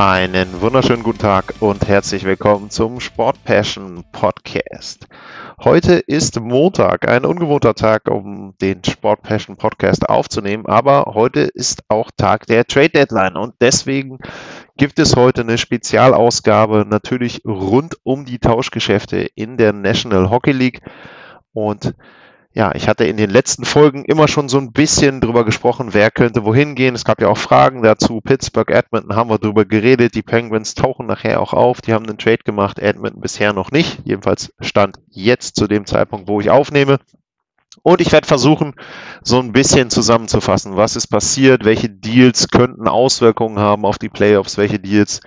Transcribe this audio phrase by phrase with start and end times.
[0.00, 5.06] Einen wunderschönen guten Tag und herzlich willkommen zum Sport Passion Podcast.
[5.62, 11.82] Heute ist Montag, ein ungewohnter Tag, um den Sport Passion Podcast aufzunehmen, aber heute ist
[11.88, 14.16] auch Tag der Trade Deadline und deswegen
[14.78, 20.80] gibt es heute eine Spezialausgabe natürlich rund um die Tauschgeschäfte in der National Hockey League
[21.52, 21.94] und
[22.52, 26.10] ja, ich hatte in den letzten Folgen immer schon so ein bisschen drüber gesprochen, wer
[26.10, 26.96] könnte wohin gehen.
[26.96, 28.20] Es gab ja auch Fragen dazu.
[28.20, 30.16] Pittsburgh, Edmonton haben wir drüber geredet.
[30.16, 31.80] Die Penguins tauchen nachher auch auf.
[31.80, 32.80] Die haben einen Trade gemacht.
[32.80, 34.00] Edmonton bisher noch nicht.
[34.04, 36.98] Jedenfalls stand jetzt zu dem Zeitpunkt, wo ich aufnehme.
[37.82, 38.74] Und ich werde versuchen,
[39.22, 44.58] so ein bisschen zusammenzufassen, was ist passiert, welche Deals könnten Auswirkungen haben auf die Playoffs,
[44.58, 45.20] welche Deals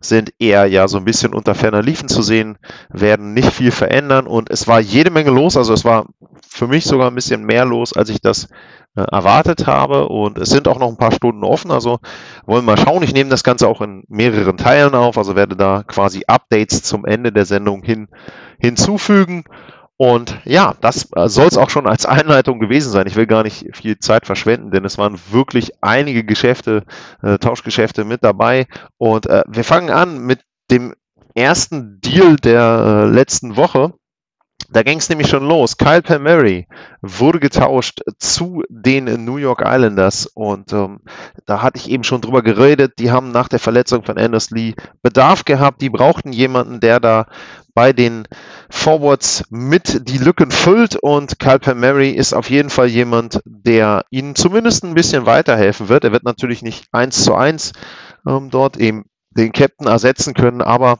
[0.00, 4.26] sind eher ja so ein bisschen unter ferner Liefen zu sehen, werden nicht viel verändern.
[4.26, 6.06] Und es war jede Menge los, also es war
[6.48, 8.48] für mich sogar ein bisschen mehr los, als ich das
[8.96, 10.08] äh, erwartet habe.
[10.08, 11.98] Und es sind auch noch ein paar Stunden offen, also
[12.46, 13.02] wollen wir mal schauen.
[13.02, 17.04] Ich nehme das Ganze auch in mehreren Teilen auf, also werde da quasi Updates zum
[17.04, 18.08] Ende der Sendung hin
[18.58, 19.44] hinzufügen
[20.00, 23.06] und ja, das äh, soll es auch schon als Einleitung gewesen sein.
[23.06, 26.84] Ich will gar nicht viel Zeit verschwenden, denn es waren wirklich einige Geschäfte,
[27.22, 28.66] äh, Tauschgeschäfte mit dabei.
[28.96, 30.40] Und äh, wir fangen an mit
[30.70, 30.94] dem
[31.34, 33.92] ersten Deal der äh, letzten Woche.
[34.70, 35.76] Da ging es nämlich schon los.
[35.76, 36.66] Kyle Palmieri
[37.02, 41.00] wurde getauscht zu den New York Islanders und ähm,
[41.44, 42.94] da hatte ich eben schon drüber geredet.
[42.98, 45.82] Die haben nach der Verletzung von Anders Lee Bedarf gehabt.
[45.82, 47.26] Die brauchten jemanden, der da
[47.74, 48.26] bei den
[48.68, 54.34] Forwards mit die Lücken füllt und Kyle Palmieri ist auf jeden Fall jemand, der ihnen
[54.34, 56.04] zumindest ein bisschen weiterhelfen wird.
[56.04, 57.72] Er wird natürlich nicht eins zu eins
[58.26, 60.98] ähm, dort eben den Captain ersetzen können, aber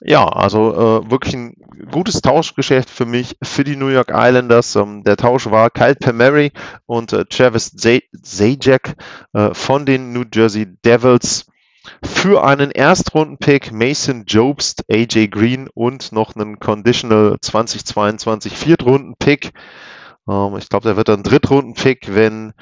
[0.00, 1.54] ja, also äh, wirklich ein
[1.90, 4.76] gutes Tauschgeschäft für mich, für die New York Islanders.
[4.76, 6.52] Ähm, der Tausch war Kyle Palmieri
[6.86, 8.96] und äh, Travis Zajac
[9.32, 11.46] äh, von den New Jersey Devils
[12.02, 19.52] für einen Erstrunden-Pick Mason Jobst, AJ Green und noch einen Conditional 2022 Viertrunden-Pick.
[20.28, 22.52] Ähm, ich glaube, der wird ein Drittrunden-Pick, wenn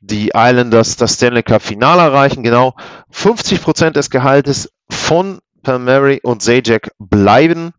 [0.00, 2.42] die Islanders das Stanley Cup Finale erreichen.
[2.42, 2.74] Genau
[3.10, 7.72] 50 Prozent des Gehaltes von Palmieri und Zajac bleiben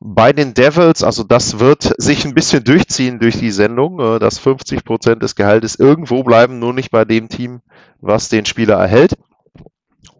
[0.00, 1.02] bei den Devils.
[1.02, 5.34] Also das wird sich ein bisschen durchziehen durch die Sendung, äh, dass 50 Prozent des
[5.34, 7.60] Gehaltes irgendwo bleiben, nur nicht bei dem Team,
[8.00, 9.14] was den Spieler erhält.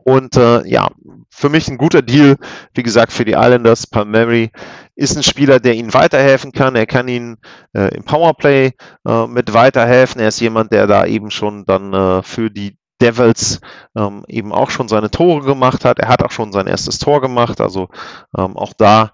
[0.08, 0.88] Und äh, ja,
[1.28, 2.38] für mich ein guter Deal,
[2.72, 3.86] wie gesagt, für die Islanders.
[3.86, 4.50] Palmieri
[4.94, 6.76] ist ein Spieler, der ihnen weiterhelfen kann.
[6.76, 7.36] Er kann ihnen
[7.74, 8.72] äh, im Powerplay
[9.06, 10.18] äh, mit weiterhelfen.
[10.18, 13.60] Er ist jemand, der da eben schon dann äh, für die Devils
[13.94, 15.98] ähm, eben auch schon seine Tore gemacht hat.
[15.98, 17.60] Er hat auch schon sein erstes Tor gemacht.
[17.60, 17.88] Also
[18.34, 19.12] ähm, auch da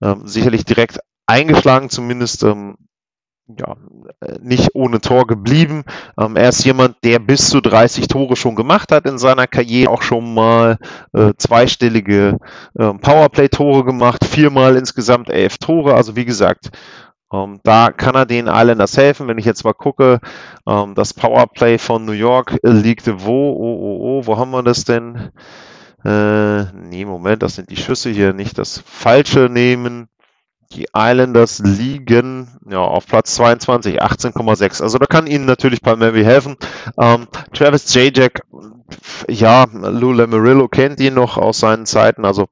[0.00, 2.76] ähm, sicherlich direkt eingeschlagen, zumindest ähm,
[3.48, 3.76] ja,
[4.20, 5.84] äh, nicht ohne Tor geblieben.
[6.18, 9.90] Ähm, er ist jemand, der bis zu 30 Tore schon gemacht hat in seiner Karriere,
[9.90, 10.78] auch schon mal
[11.12, 12.38] äh, zweistellige
[12.78, 15.94] äh, Powerplay-Tore gemacht, viermal insgesamt elf Tore.
[15.94, 16.70] Also wie gesagt,
[17.32, 19.28] ähm, da kann er den Islanders helfen.
[19.28, 20.20] Wenn ich jetzt mal gucke,
[20.66, 23.52] ähm, das Powerplay von New York äh, liegt wo?
[23.52, 25.30] Oh, oh, oh, wo haben wir das denn?
[26.04, 30.08] Äh, nee, Moment, das sind die Schüsse hier, nicht das Falsche nehmen.
[30.72, 34.82] Die Islanders liegen ja, auf Platz 22, 18,6.
[34.82, 36.56] Also da kann Ihnen natürlich Palmieri helfen.
[36.98, 38.42] Ähm, Travis Jacek,
[39.28, 42.24] ja, Lou Lamarillo kennt ihn noch aus seinen Zeiten.
[42.24, 42.46] Also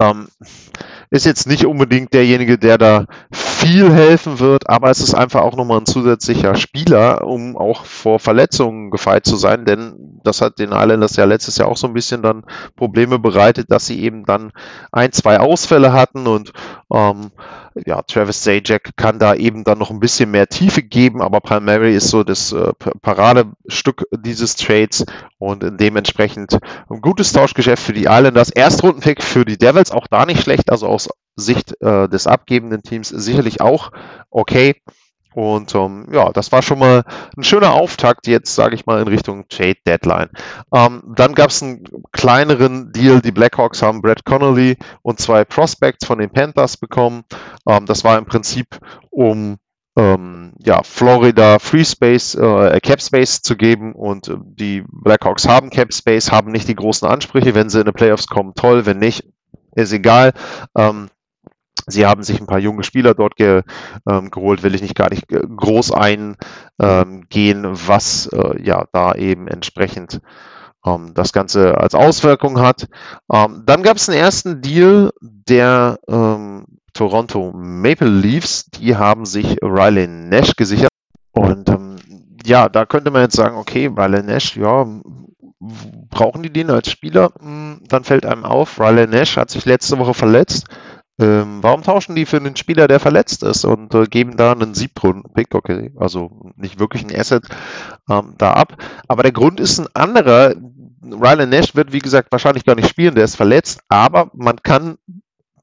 [0.00, 0.28] ähm,
[1.10, 5.56] ist jetzt nicht unbedingt derjenige, der da viel helfen wird, aber es ist einfach auch
[5.56, 10.72] nochmal ein zusätzlicher Spieler, um auch vor Verletzungen gefeit zu sein, denn das hat den
[10.72, 12.44] Islanders ja letztes Jahr auch so ein bisschen dann
[12.76, 14.52] Probleme bereitet, dass sie eben dann
[14.92, 16.52] ein, zwei Ausfälle hatten und
[16.92, 17.30] ähm,
[17.86, 21.94] ja, Travis Zajac kann da eben dann noch ein bisschen mehr Tiefe geben, aber Palmieri
[21.94, 22.72] ist so das äh,
[23.02, 25.04] Paradestück dieses Trades
[25.38, 26.58] und dementsprechend
[26.90, 28.50] ein gutes Tauschgeschäft für die Islanders.
[28.50, 33.08] Erstrundenpick für die Devils, auch da nicht schlecht, also aus Sicht äh, des abgebenden Teams
[33.08, 33.92] sicherlich auch
[34.30, 34.76] okay.
[35.34, 37.04] Und ähm, ja, das war schon mal
[37.36, 40.30] ein schöner Auftakt jetzt, sage ich mal, in Richtung Trade Deadline.
[40.72, 43.20] Ähm, dann gab es einen kleineren Deal.
[43.20, 47.24] Die Blackhawks haben Brett Connolly und zwei Prospects von den Panthers bekommen.
[47.68, 48.78] Ähm, das war im Prinzip,
[49.10, 49.58] um
[49.96, 55.70] ähm, ja, Florida Free Space, äh, Cap Space zu geben und äh, die Blackhawks haben
[55.70, 57.54] Cap Space, haben nicht die großen Ansprüche.
[57.54, 58.86] Wenn sie in die Playoffs kommen, toll.
[58.86, 59.24] Wenn nicht,
[59.74, 60.32] ist egal.
[60.76, 61.08] Ähm,
[61.88, 63.62] Sie haben sich ein paar junge Spieler dort ge,
[64.08, 66.36] ähm, geholt, will ich nicht gar nicht äh, groß eingehen,
[67.64, 70.20] was äh, ja da eben entsprechend
[70.86, 72.88] ähm, das Ganze als Auswirkung hat.
[73.32, 79.58] Ähm, dann gab es einen ersten Deal der ähm, Toronto Maple Leafs, die haben sich
[79.62, 80.90] Riley Nash gesichert.
[81.32, 81.96] Und ähm,
[82.44, 84.86] ja, da könnte man jetzt sagen, okay, Riley Nash, ja,
[86.10, 87.30] brauchen die den als Spieler?
[87.38, 90.66] Hm, dann fällt einem auf, Riley Nash hat sich letzte Woche verletzt.
[91.20, 94.74] Ähm, warum tauschen die für einen Spieler, der verletzt ist und äh, geben da einen
[94.74, 97.44] Siebtrunden-Pick, okay, also nicht wirklich ein Asset
[98.08, 98.76] ähm, da ab.
[99.08, 100.54] Aber der Grund ist ein anderer.
[101.02, 104.98] Rylan Nash wird, wie gesagt, wahrscheinlich gar nicht spielen, der ist verletzt, aber man kann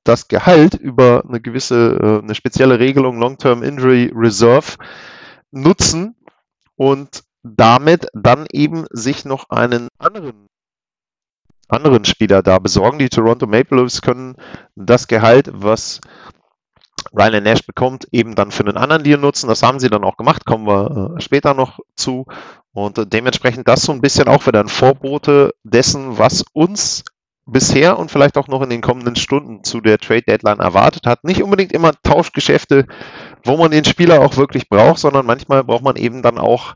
[0.04, 4.78] das Gehalt über eine gewisse, äh, eine spezielle Regelung Long-Term Injury Reserve
[5.52, 6.16] nutzen
[6.76, 10.48] und damit dann eben sich noch einen anderen
[11.68, 13.00] anderen Spieler da besorgen.
[13.00, 14.36] Die Toronto Maple Leafs können
[14.76, 16.02] das Gehalt, was
[17.14, 19.48] Ryan Nash bekommt, eben dann für einen anderen Deal nutzen.
[19.48, 22.26] Das haben sie dann auch gemacht, kommen wir äh, später noch zu.
[22.74, 27.04] Und äh, dementsprechend das so ein bisschen auch wieder ein Vorbote dessen, was uns
[27.46, 31.24] bisher und vielleicht auch noch in den kommenden Stunden zu der Trade Deadline erwartet hat.
[31.24, 32.88] Nicht unbedingt immer Tauschgeschäfte,
[33.44, 36.76] wo man den Spieler auch wirklich braucht, sondern manchmal braucht man eben dann auch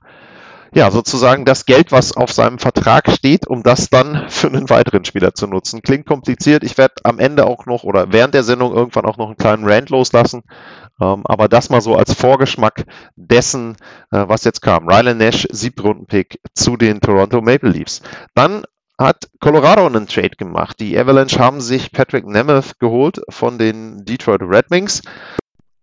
[0.74, 5.06] ja, sozusagen das Geld, was auf seinem Vertrag steht, um das dann für einen weiteren
[5.06, 5.82] Spieler zu nutzen.
[5.82, 6.64] Klingt kompliziert.
[6.64, 9.66] Ich werde am Ende auch noch oder während der Sendung irgendwann auch noch einen kleinen
[9.68, 10.44] Rant loslassen.
[11.02, 12.86] Ähm, aber das mal so als Vorgeschmack
[13.16, 13.78] dessen,
[14.12, 14.88] äh, was jetzt kam.
[14.88, 18.02] Rylan Nash, Siebtrunden-Pick zu den Toronto Maple Leafs.
[18.36, 18.64] Dann
[19.00, 20.80] hat Colorado einen Trade gemacht.
[20.80, 25.02] Die Avalanche haben sich Patrick Nemeth geholt von den Detroit Red Wings.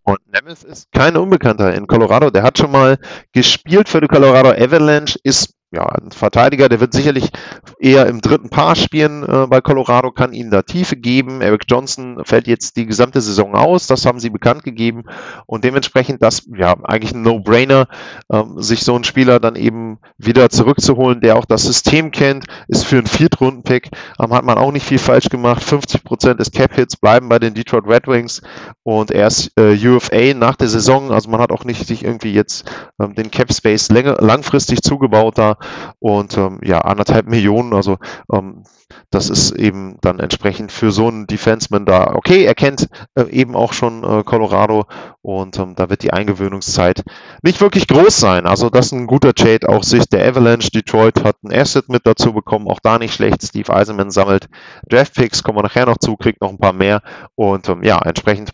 [0.07, 2.29] Und Nemeth ist kein Unbekannter in Colorado.
[2.29, 2.97] Der hat schon mal
[3.33, 7.29] gespielt für die Colorado Avalanche, ist ja, ein Verteidiger, der wird sicherlich
[7.77, 11.41] eher im dritten Paar spielen äh, bei Colorado, kann ihnen da Tiefe geben.
[11.41, 15.03] Eric Johnson fällt jetzt die gesamte Saison aus, das haben sie bekannt gegeben.
[15.45, 17.87] Und dementsprechend das, ja, eigentlich ein No-Brainer,
[18.31, 22.85] ähm, sich so einen Spieler dann eben wieder zurückzuholen, der auch das System kennt, ist
[22.85, 23.89] für einen Viertrunden-Pick,
[24.21, 25.61] ähm, hat man auch nicht viel falsch gemacht.
[25.61, 28.41] 50 Prozent des Cap-Hits bleiben bei den Detroit Red Wings.
[28.83, 32.31] Und er ist äh, UFA nach der Saison, also man hat auch nicht sich irgendwie
[32.31, 32.71] jetzt
[33.01, 35.56] ähm, den Cap-Space langfristig zugebaut da
[35.99, 37.97] und ähm, ja, anderthalb Millionen, also
[38.31, 38.63] ähm,
[39.09, 42.13] das ist eben dann entsprechend für so einen Defenseman da.
[42.15, 44.85] Okay, er kennt äh, eben auch schon äh, Colorado
[45.21, 47.03] und ähm, da wird die Eingewöhnungszeit
[47.41, 48.45] nicht wirklich groß sein.
[48.45, 50.71] Also das ist ein guter Trade auch Sicht der Avalanche.
[50.71, 53.43] Detroit hat ein Asset mit dazu bekommen, auch da nicht schlecht.
[53.43, 54.47] Steve Eisenman sammelt
[54.89, 57.01] Draftpicks, kommen wir nachher noch zu, kriegt noch ein paar mehr
[57.35, 58.53] und ähm, ja, entsprechend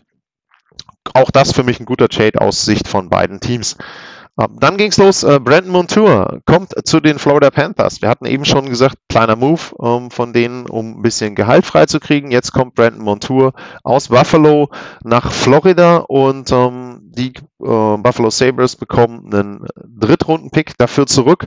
[1.12, 3.76] auch das für mich ein guter Trade aus Sicht von beiden Teams.
[4.40, 5.22] Ähm, dann ging's los.
[5.22, 8.02] Äh, Brandon Montour kommt zu den Florida Panthers.
[8.02, 12.30] Wir hatten eben schon gesagt, kleiner Move ähm, von denen, um ein bisschen Gehalt freizukriegen.
[12.30, 13.52] Jetzt kommt Brandon Montour
[13.84, 14.70] aus Buffalo
[15.04, 21.46] nach Florida und ähm, die äh, Buffalo Sabres bekommen einen Drittrunden-Pick dafür zurück.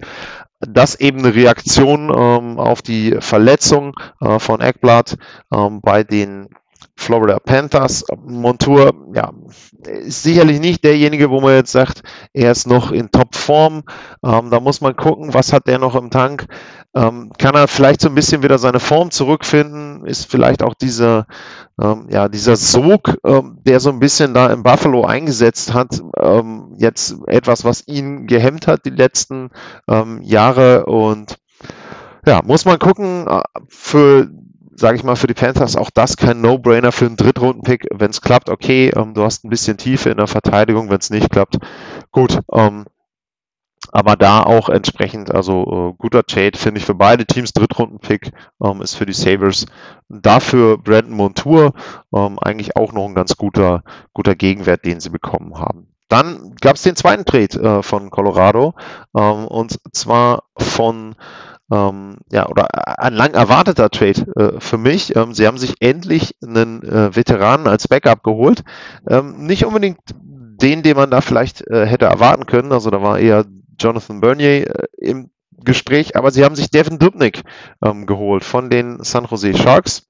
[0.60, 5.18] Das eben eine Reaktion ähm, auf die Verletzung äh, von Eckblatt
[5.50, 6.50] bei den
[6.98, 8.04] Florida Panthers.
[8.26, 9.32] Montour, ja,
[9.86, 12.02] ist sicherlich nicht derjenige, wo man jetzt sagt,
[12.34, 13.84] er ist noch in Topform.
[14.26, 16.48] Ähm, da muss man gucken, was hat der noch im Tank.
[16.96, 20.06] Ähm, kann er vielleicht so ein bisschen wieder seine Form zurückfinden?
[20.06, 21.28] Ist vielleicht auch dieser,
[21.80, 26.74] ähm, ja, dieser Sog, ähm, der so ein bisschen da im Buffalo eingesetzt hat, ähm,
[26.80, 29.52] jetzt etwas, was ihn gehemmt hat die letzten
[29.88, 31.38] ähm, Jahre und
[32.26, 33.28] ja, muss man gucken.
[33.28, 34.28] Äh, für
[34.78, 37.88] sage ich mal, für die Panthers auch das kein No-Brainer für einen Drittrunden-Pick.
[37.94, 40.90] Wenn es klappt, okay, ähm, du hast ein bisschen Tiefe in der Verteidigung.
[40.90, 41.58] Wenn es nicht klappt,
[42.12, 42.40] gut.
[42.54, 42.86] Ähm,
[43.92, 47.54] aber da auch entsprechend, also äh, guter Trade, finde ich für beide Teams.
[47.54, 48.32] Drittrunden-Pick
[48.64, 49.66] ähm, ist für die Sabres.
[50.10, 51.74] Dafür Brandon Montour
[52.14, 55.88] ähm, eigentlich auch noch ein ganz guter, guter Gegenwert, den sie bekommen haben.
[56.08, 58.76] Dann gab es den zweiten Trade äh, von Colorado
[59.18, 61.16] ähm, und zwar von
[61.72, 62.68] ähm, ja, oder
[63.00, 65.16] ein lang erwarteter Trade äh, für mich.
[65.16, 68.64] Ähm, sie haben sich endlich einen äh, Veteranen als Backup geholt.
[69.10, 70.00] Ähm, nicht unbedingt
[70.62, 72.72] den, den man da vielleicht äh, hätte erwarten können.
[72.72, 73.46] Also da war eher
[73.80, 75.30] Jonathan Bernier äh, im
[75.64, 77.44] Gespräch, aber sie haben sich Devin Dubnik
[77.84, 80.07] ähm, geholt von den San Jose Sharks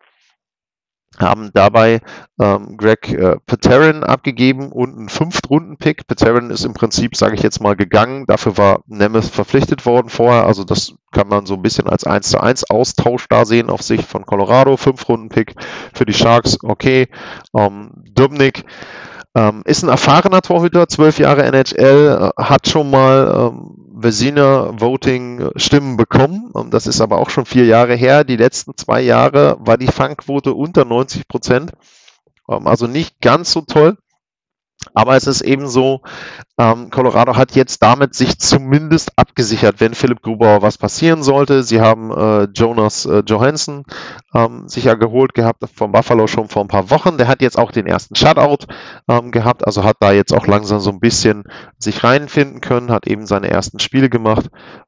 [1.20, 2.02] haben dabei
[2.40, 6.08] ähm, Greg äh, Paterin abgegeben und einen Fünftrunden-Pick.
[6.08, 8.26] Paterin ist im Prinzip, sage ich jetzt mal, gegangen.
[8.28, 10.46] Dafür war Nemeth verpflichtet worden vorher.
[10.46, 13.82] Also das kann man so ein bisschen als 1 zu 1 Austausch da sehen auf
[13.82, 14.78] Sicht von Colorado.
[14.78, 15.56] Fünf-Runden-Pick
[15.94, 17.08] für die Sharks, okay.
[17.56, 18.66] Ähm, Dubnik
[19.36, 25.52] ähm, ist ein erfahrener Torhüter, zwölf Jahre NHL, äh, hat schon mal ähm, Vezina Voting
[25.56, 26.52] Stimmen bekommen.
[26.70, 28.24] Das ist aber auch schon vier Jahre her.
[28.24, 31.72] Die letzten zwei Jahre war die Fangquote unter 90 Prozent.
[32.50, 33.98] Ähm, also nicht ganz so toll.
[34.94, 36.02] Aber es ist eben so,
[36.58, 41.64] ähm, Colorado hat jetzt damit sich zumindest abgesichert, wenn Philipp Grubauer was passieren sollte.
[41.64, 43.84] Sie haben äh, Jonas äh, Johansson
[44.34, 47.18] ähm, sich ja geholt gehabt von Buffalo schon vor ein paar Wochen.
[47.18, 48.66] Der hat jetzt auch den ersten Shutout
[49.08, 51.44] ähm, gehabt, also hat da jetzt auch langsam so ein bisschen
[51.78, 54.48] sich reinfinden können, hat eben seine ersten Spiele gemacht.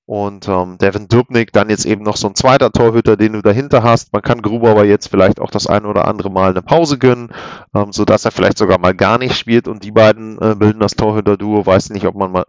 [0.09, 3.83] Und ähm, Devin Dubnik, dann jetzt eben noch so ein zweiter Torhüter, den du dahinter
[3.83, 4.11] hast.
[4.11, 7.31] Man kann Grubauer jetzt vielleicht auch das ein oder andere Mal eine Pause gönnen,
[7.75, 10.95] ähm, sodass er vielleicht sogar mal gar nicht spielt und die beiden äh, bilden das
[10.95, 12.45] Torhüter-Duo Weiß nicht, ob man mal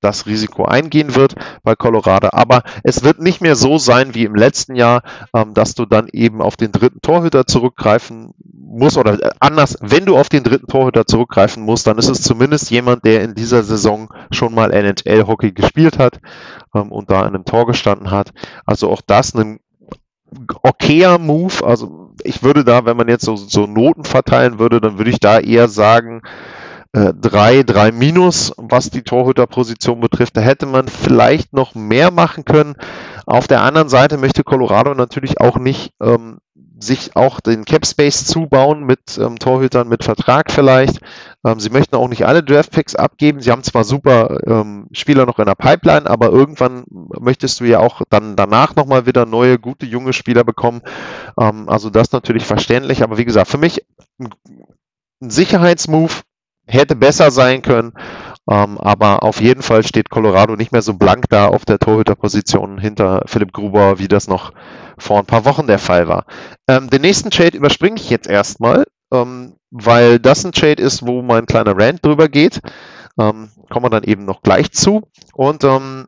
[0.00, 2.30] das Risiko eingehen wird bei Colorado.
[2.32, 6.08] Aber es wird nicht mehr so sein wie im letzten Jahr, ähm, dass du dann
[6.10, 8.34] eben auf den dritten Torhüter zurückgreifen
[8.78, 12.22] musst oder äh, anders, wenn du auf den dritten Torhüter zurückgreifen musst, dann ist es
[12.22, 16.20] zumindest jemand, der in dieser Saison schon mal NHL-Hockey gespielt hat
[16.74, 18.32] ähm, und da in einem Tor gestanden hat.
[18.64, 19.60] Also auch das ein
[20.62, 21.64] okayer Move.
[21.64, 25.20] Also ich würde da, wenn man jetzt so, so Noten verteilen würde, dann würde ich
[25.20, 26.22] da eher sagen,
[26.92, 30.36] äh, drei, drei minus, was die Torhüterposition betrifft.
[30.36, 32.76] Da hätte man vielleicht noch mehr machen können.
[33.26, 36.38] Auf der anderen Seite möchte Colorado natürlich auch nicht ähm,
[36.78, 41.00] sich auch den Cap Space zubauen mit ähm, Torhütern mit Vertrag vielleicht.
[41.44, 43.40] Ähm, sie möchten auch nicht alle Draft Picks abgeben.
[43.40, 47.78] Sie haben zwar super ähm, Spieler noch in der Pipeline, aber irgendwann möchtest du ja
[47.78, 50.82] auch dann danach nochmal wieder neue, gute, junge Spieler bekommen.
[51.38, 53.02] Ähm, also das natürlich verständlich.
[53.02, 53.84] Aber wie gesagt, für mich
[54.18, 54.30] ein
[55.30, 56.22] Sicherheitsmove
[56.66, 57.92] hätte besser sein können.
[58.50, 62.78] Ähm, aber auf jeden Fall steht Colorado nicht mehr so blank da auf der Torhüterposition
[62.78, 64.52] hinter Philipp Gruber, wie das noch
[64.98, 66.26] vor ein paar Wochen der Fall war.
[66.68, 71.22] Ähm, den nächsten Trade überspringe ich jetzt erstmal, ähm, weil das ein Trade ist, wo
[71.22, 72.60] mein kleiner Rant drüber geht.
[73.18, 75.02] Ähm, kommen wir dann eben noch gleich zu.
[75.32, 76.06] Und ähm,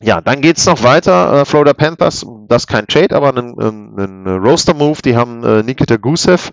[0.00, 1.40] ja, dann geht's noch weiter.
[1.40, 5.02] Äh, Florida Panthers, das ist kein Trade, aber ein, ein, ein Roaster-Move.
[5.02, 6.52] Die haben äh, Nikita Gusev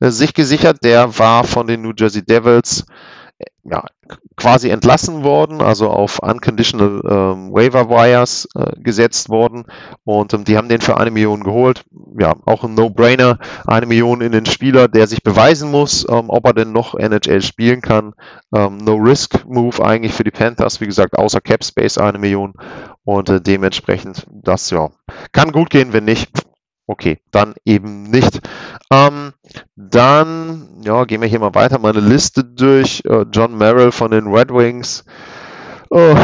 [0.00, 0.78] äh, sich gesichert.
[0.84, 2.86] Der war von den New Jersey Devils
[3.64, 3.84] ja,
[4.36, 9.64] quasi entlassen worden, also auf Unconditional ähm, Waiver Wires äh, gesetzt worden
[10.04, 11.84] und ähm, die haben den für eine Million geholt.
[12.18, 16.46] Ja, auch ein No-Brainer, eine Million in den Spieler, der sich beweisen muss, ähm, ob
[16.46, 18.14] er denn noch NHL spielen kann.
[18.54, 22.54] Ähm, No-Risk-Move eigentlich für die Panthers, wie gesagt, außer Cap Space eine Million
[23.04, 24.90] und äh, dementsprechend das ja
[25.32, 26.30] kann gut gehen, wenn nicht
[26.90, 28.40] Okay, dann eben nicht.
[28.90, 29.32] Ähm,
[29.76, 33.02] dann, ja, gehen wir hier mal weiter, meine Liste durch.
[33.04, 35.04] Äh, John Merrill von den Red Wings.
[35.90, 36.16] Oh,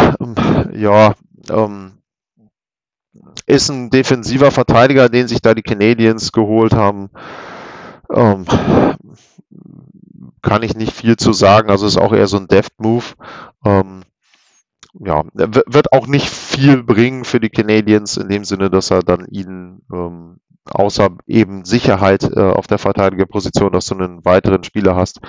[0.72, 1.14] ja,
[1.50, 1.98] ähm,
[3.46, 7.10] ist ein defensiver Verteidiger, den sich da die Canadiens geholt haben.
[8.10, 8.46] Ähm,
[10.42, 11.70] kann ich nicht viel zu sagen.
[11.70, 13.04] Also ist auch eher so ein Deft-Move.
[13.64, 14.02] Ähm,
[15.00, 19.26] ja, wird auch nicht viel bringen für die Canadiens in dem Sinne, dass er dann
[19.26, 20.38] ihnen ähm,
[20.70, 25.20] außer eben Sicherheit äh, auf der Verteidigerposition, dass du einen weiteren Spieler hast,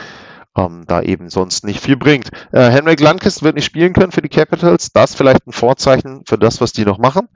[0.57, 2.29] ähm, da eben sonst nicht viel bringt.
[2.51, 4.91] Äh, Henrik Landkist wird nicht spielen können für die Capitals.
[4.93, 7.27] Das vielleicht ein Vorzeichen für das, was die noch machen.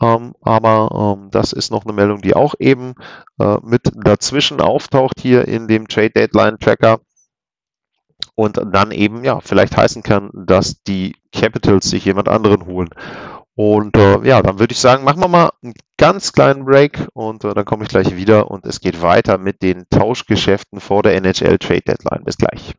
[0.00, 2.94] Ähm, aber ähm, das ist noch eine Meldung, die auch eben
[3.40, 7.00] äh, mit dazwischen auftaucht hier in dem Trade Deadline Tracker.
[8.34, 12.88] Und dann eben, ja, vielleicht heißen kann, dass die Capitals sich jemand anderen holen.
[13.62, 17.44] Und äh, ja, dann würde ich sagen, machen wir mal einen ganz kleinen Break und
[17.44, 21.14] äh, dann komme ich gleich wieder und es geht weiter mit den Tauschgeschäften vor der
[21.16, 22.24] NHL Trade Deadline.
[22.24, 22.74] Bis gleich.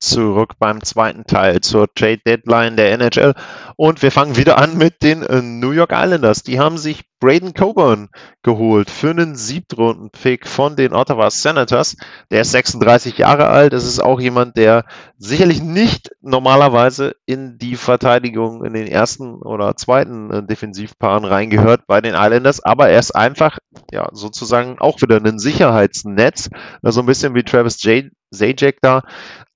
[0.00, 3.34] Zurück beim zweiten Teil zur Trade Deadline der NHL.
[3.76, 6.42] Und wir fangen wieder an mit den äh, New York Islanders.
[6.42, 8.08] Die haben sich Braden Coburn
[8.42, 11.96] geholt für einen Siebtrunden-Pick von den Ottawa Senators.
[12.30, 13.74] Der ist 36 Jahre alt.
[13.74, 14.86] Das ist auch jemand, der
[15.18, 22.00] sicherlich nicht normalerweise in die Verteidigung in den ersten oder zweiten äh, Defensivpaaren reingehört bei
[22.00, 22.60] den Islanders.
[22.64, 23.58] Aber er ist einfach,
[23.92, 26.48] ja, sozusagen auch wieder ein Sicherheitsnetz.
[26.82, 28.06] So ein bisschen wie Travis J.
[28.32, 29.02] Zajac da.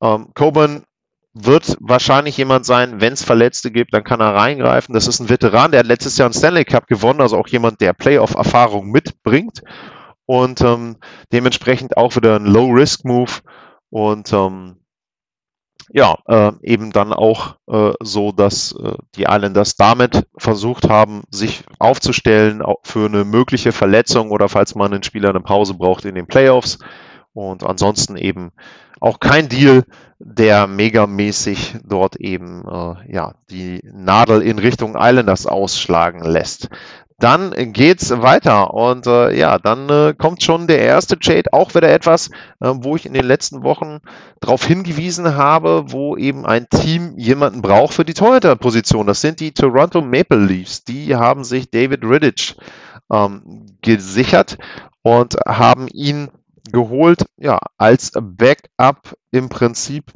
[0.02, 0.84] Ähm, Coburn
[1.34, 4.94] wird wahrscheinlich jemand sein, wenn es Verletzte gibt, dann kann er reingreifen.
[4.94, 7.80] Das ist ein Veteran, der hat letztes Jahr einen Stanley Cup gewonnen, also auch jemand,
[7.80, 9.62] der Playoff-Erfahrung mitbringt
[10.26, 10.96] und ähm,
[11.32, 13.32] dementsprechend auch wieder ein Low-Risk-Move
[13.90, 14.76] und ähm,
[15.90, 21.64] ja, äh, eben dann auch äh, so, dass äh, die Islanders damit versucht haben, sich
[21.78, 26.26] aufzustellen für eine mögliche Verletzung oder falls man einen Spieler eine Pause braucht in den
[26.26, 26.78] Playoffs
[27.34, 28.52] Und ansonsten eben
[29.00, 29.84] auch kein Deal,
[30.18, 36.70] der megamäßig dort eben äh, ja, die Nadel in Richtung Islanders ausschlagen lässt.
[37.18, 41.92] Dann geht's weiter und äh, ja, dann äh, kommt schon der erste Trade, auch wieder
[41.92, 42.28] etwas,
[42.60, 44.00] äh, wo ich in den letzten Wochen
[44.40, 49.06] darauf hingewiesen habe, wo eben ein Team jemanden braucht für die Torhüter-Position.
[49.06, 50.84] Das sind die Toronto Maple Leafs.
[50.84, 52.56] Die haben sich David Riddich
[53.12, 54.58] ähm, gesichert
[55.02, 56.30] und haben ihn
[56.70, 60.12] geholt, ja, als Backup im Prinzip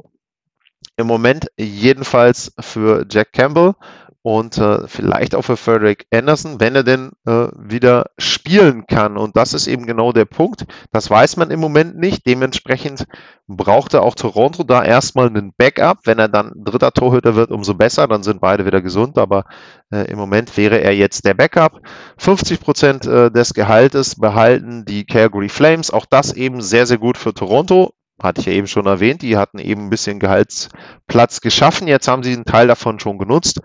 [0.97, 3.75] im Moment jedenfalls für Jack Campbell
[4.21, 9.17] und äh, vielleicht auch für Frederick Anderson, wenn er denn äh, wieder spielen kann.
[9.17, 10.65] Und das ist eben genau der Punkt.
[10.91, 12.25] Das weiß man im Moment nicht.
[12.27, 13.05] Dementsprechend
[13.47, 15.99] brauchte auch Toronto da erstmal einen Backup.
[16.03, 18.07] Wenn er dann dritter Torhüter wird, umso besser.
[18.07, 19.17] Dann sind beide wieder gesund.
[19.17, 19.45] Aber
[19.89, 21.79] äh, im Moment wäre er jetzt der Backup.
[22.17, 25.91] 50 Prozent äh, des Gehaltes behalten die Calgary Flames.
[25.91, 29.37] Auch das eben sehr, sehr gut für Toronto hatte ich ja eben schon erwähnt, die
[29.37, 31.87] hatten eben ein bisschen Gehaltsplatz geschaffen.
[31.87, 33.61] Jetzt haben sie einen Teil davon schon genutzt.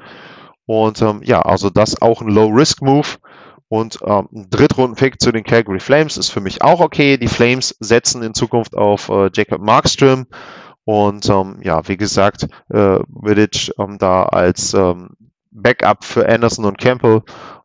[0.67, 3.09] Und ähm, ja, also das auch ein Low-Risk-Move.
[3.69, 7.17] Und ähm, ein Drittrunden-Pick zu den Calgary Flames ist für mich auch okay.
[7.17, 10.27] Die Flames setzen in Zukunft auf äh, Jacob Markström.
[10.85, 15.11] Und ähm, ja, wie gesagt, äh, Vidic ähm, da als ähm,
[15.51, 17.23] Backup für Anderson und Campbell.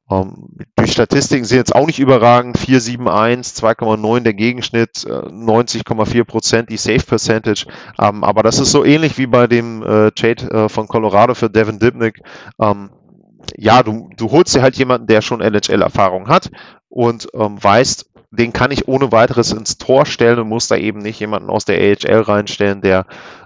[0.10, 0.50] Ähm,
[0.80, 2.58] die Statistiken sind jetzt auch nicht überragend.
[2.58, 7.66] 4,71, 2,9 der Gegenschnitt, äh, 90,4 Prozent die Safe Percentage.
[8.00, 11.50] Ähm, aber das ist so ähnlich wie bei dem äh, Trade äh, von Colorado für
[11.50, 12.22] Devin Dibnick.
[12.60, 12.90] Ähm,
[13.56, 16.52] ja, du, du holst dir halt jemanden, der schon NHL-Erfahrung hat
[16.90, 21.20] und weißt, den kann ich ohne weiteres ins Tor stellen und muss da eben nicht
[21.20, 23.06] jemanden aus der AHL reinstellen, der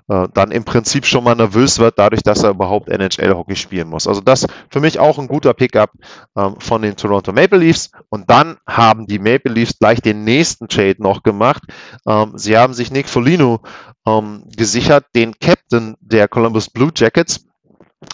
[0.10, 4.08] äh, dann im Prinzip schon mal nervös wird, dadurch, dass er überhaupt NHL-Hockey spielen muss.
[4.08, 5.92] Also das für mich auch ein guter Pickup
[6.38, 7.92] ähm, von den Toronto Maple Leafs.
[8.10, 11.64] Und dann haben die Maple Leafs gleich den nächsten Trade noch gemacht.
[12.08, 13.62] Ähm, sie haben sich Nick Folino
[14.06, 17.46] ähm, gesichert, den Captain der Columbus Blue Jackets.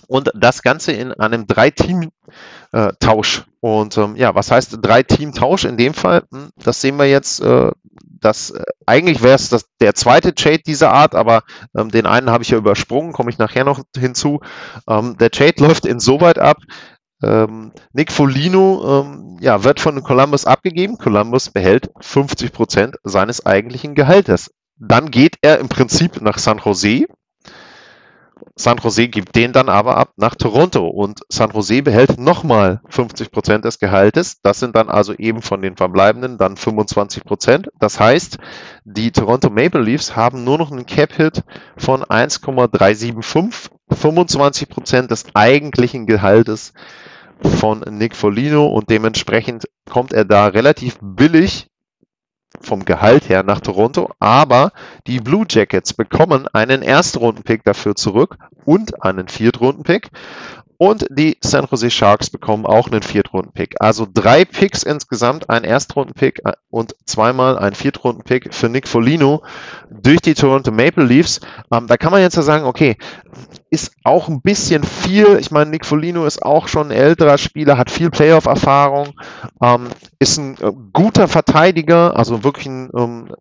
[0.07, 3.45] Und das Ganze in einem Drei-Team-Tausch.
[3.59, 6.23] Und ähm, ja, was heißt Drei-Team-Tausch in dem Fall?
[6.31, 7.41] Hm, das sehen wir jetzt.
[7.41, 7.71] Äh,
[8.21, 9.49] das, äh, eigentlich wäre es
[9.79, 11.43] der zweite Trade dieser Art, aber
[11.77, 14.41] ähm, den einen habe ich ja übersprungen, komme ich nachher noch hinzu.
[14.89, 16.57] Ähm, der Trade läuft insoweit ab,
[17.21, 20.97] ähm, Nick Folino ähm, ja, wird von Columbus abgegeben.
[20.97, 24.51] Columbus behält 50 Prozent seines eigentlichen Gehaltes.
[24.77, 27.05] Dann geht er im Prinzip nach San Jose
[28.55, 33.31] San Jose gibt den dann aber ab nach Toronto und San Jose behält nochmal 50
[33.31, 34.41] Prozent des Gehaltes.
[34.41, 37.69] Das sind dann also eben von den Verbleibenden dann 25 Prozent.
[37.79, 38.37] Das heißt,
[38.83, 41.43] die Toronto Maple Leafs haben nur noch einen Cap-Hit
[41.77, 46.73] von 1,375, 25 Prozent des eigentlichen Gehaltes
[47.41, 51.69] von Nick Folino und dementsprechend kommt er da relativ billig
[52.61, 54.71] vom Gehalt her nach Toronto, aber
[55.07, 60.09] die Blue Jackets bekommen einen Erstrunden-Pick dafür zurück und einen Viertrunden-Pick.
[60.81, 63.75] Und die San Jose Sharks bekommen auch einen Viertrunden-Pick.
[63.81, 69.43] Also drei Picks insgesamt, ein Erstrunden-Pick äh, und zweimal ein Viertrunden-Pick für Nick Folino
[69.91, 71.41] durch die Toronto Maple Leafs.
[71.69, 72.95] Ähm, da kann man jetzt ja sagen, okay,
[73.69, 75.37] ist auch ein bisschen viel.
[75.41, 79.19] Ich meine, Nick Folino ist auch schon ein älterer Spieler, hat viel Playoff-Erfahrung,
[79.61, 83.35] ähm, ist ein äh, guter Verteidiger, also wirklich ein, ähm,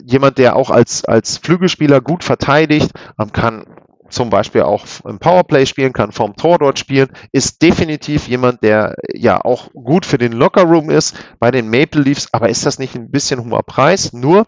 [0.00, 3.66] jemand, der auch als, als Flügelspieler gut verteidigt, ähm, kann
[4.08, 8.94] zum Beispiel auch im Powerplay spielen kann, vom Tor dort spielen, ist definitiv jemand, der
[9.12, 12.28] ja auch gut für den Lockerroom ist bei den Maple Leafs.
[12.32, 14.12] Aber ist das nicht ein bisschen hoher Preis?
[14.12, 14.46] Nur,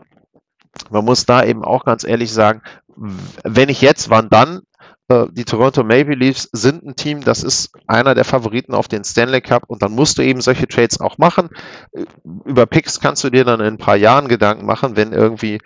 [0.90, 2.62] man muss da eben auch ganz ehrlich sagen,
[3.45, 4.62] wenn ich jetzt, wann dann?
[5.09, 9.05] Äh, die Toronto Maple Leafs sind ein Team, das ist einer der Favoriten auf den
[9.05, 11.51] Stanley Cup und dann musst du eben solche Trades auch machen.
[11.92, 12.05] Äh,
[12.45, 15.59] über Picks kannst du dir dann in ein paar Jahren Gedanken machen, wenn irgendwie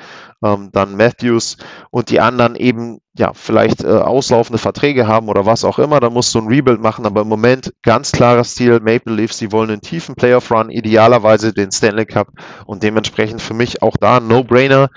[0.45, 1.57] ähm, dann Matthews
[1.91, 6.13] und die anderen eben ja vielleicht äh, auslaufende Verträge haben oder was auch immer, dann
[6.13, 9.71] musst du ein Rebuild machen, aber im Moment ganz klares Ziel, Maple Leafs, sie wollen
[9.71, 12.29] einen tiefen Playoff Run, idealerweise den Stanley Cup
[12.67, 14.91] und dementsprechend für mich auch da ein No-Brainer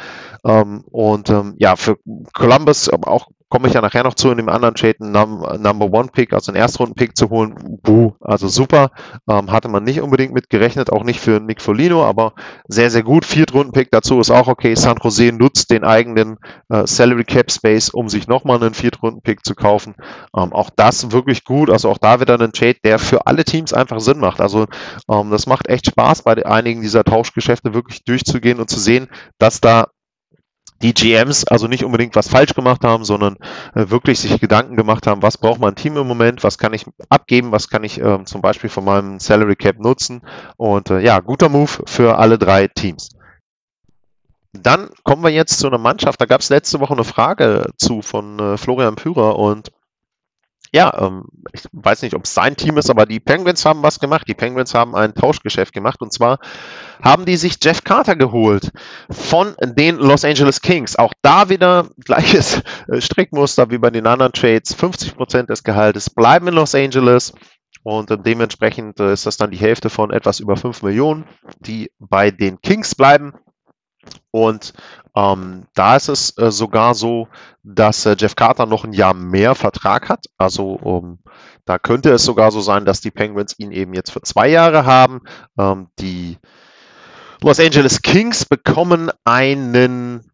[0.46, 1.98] ähm, und ähm, ja, für
[2.34, 6.08] Columbus auch komme ich ja nachher noch zu, in dem anderen Trade einen Number One
[6.12, 7.54] Pick, also einen Erstrunden-Pick zu holen.
[7.84, 8.90] Buh, also super.
[9.30, 12.34] Ähm, hatte man nicht unbedingt mit gerechnet, auch nicht für Nick Folino, aber
[12.68, 13.26] sehr, sehr gut.
[13.26, 14.74] Viertrunden-Pick dazu ist auch okay.
[14.74, 16.38] San Jose nutzt den eigenen
[16.70, 19.94] äh, Salary Cap Space, um sich nochmal einen Viertrunden-Pick zu kaufen.
[20.36, 21.70] Ähm, auch das wirklich gut.
[21.70, 24.42] Also auch da wieder ein Trade, der für alle Teams einfach Sinn macht.
[24.42, 24.66] Also
[25.12, 29.62] ähm, das macht echt Spaß, bei einigen dieser Tauschgeschäfte wirklich durchzugehen und zu sehen, dass
[29.62, 29.90] da
[30.84, 33.38] die GMs also nicht unbedingt was falsch gemacht haben, sondern
[33.74, 36.86] äh, wirklich sich Gedanken gemacht haben, was braucht mein Team im Moment, was kann ich
[37.10, 40.22] abgeben, was kann ich äh, zum Beispiel von meinem Salary Cap nutzen.
[40.58, 43.10] Und äh, ja, guter Move für alle drei Teams.
[44.52, 46.22] dann kommen wir jetzt zu einer Mannschaft.
[46.22, 49.72] Da gab es letzte Woche eine Frage zu von äh, Florian Pürer und
[50.74, 54.00] ja, ähm, ich weiß nicht, ob es sein Team ist, aber die Penguins haben was
[54.00, 54.28] gemacht.
[54.28, 56.40] Die Penguins haben ein Tauschgeschäft gemacht und zwar
[57.02, 58.72] haben die sich Jeff Carter geholt
[59.10, 60.96] von den Los Angeles Kings.
[60.96, 64.74] Auch da wieder gleiches äh, Strickmuster wie bei den anderen Trades.
[64.74, 67.34] 50 Prozent des Gehaltes bleiben in Los Angeles.
[67.84, 71.26] Und äh, dementsprechend äh, ist das dann die Hälfte von etwas über 5 Millionen,
[71.60, 73.34] die bei den Kings bleiben.
[74.32, 74.74] Und
[75.16, 77.28] ähm, da ist es äh, sogar so,
[77.64, 80.26] dass äh, Jeff Carter noch ein Jahr mehr Vertrag hat.
[80.38, 81.20] Also um,
[81.66, 84.86] da könnte es sogar so sein, dass die Penguins ihn eben jetzt für zwei Jahre
[84.86, 85.22] haben.
[85.58, 86.38] Ähm, die
[87.42, 90.32] Los Angeles Kings bekommen einen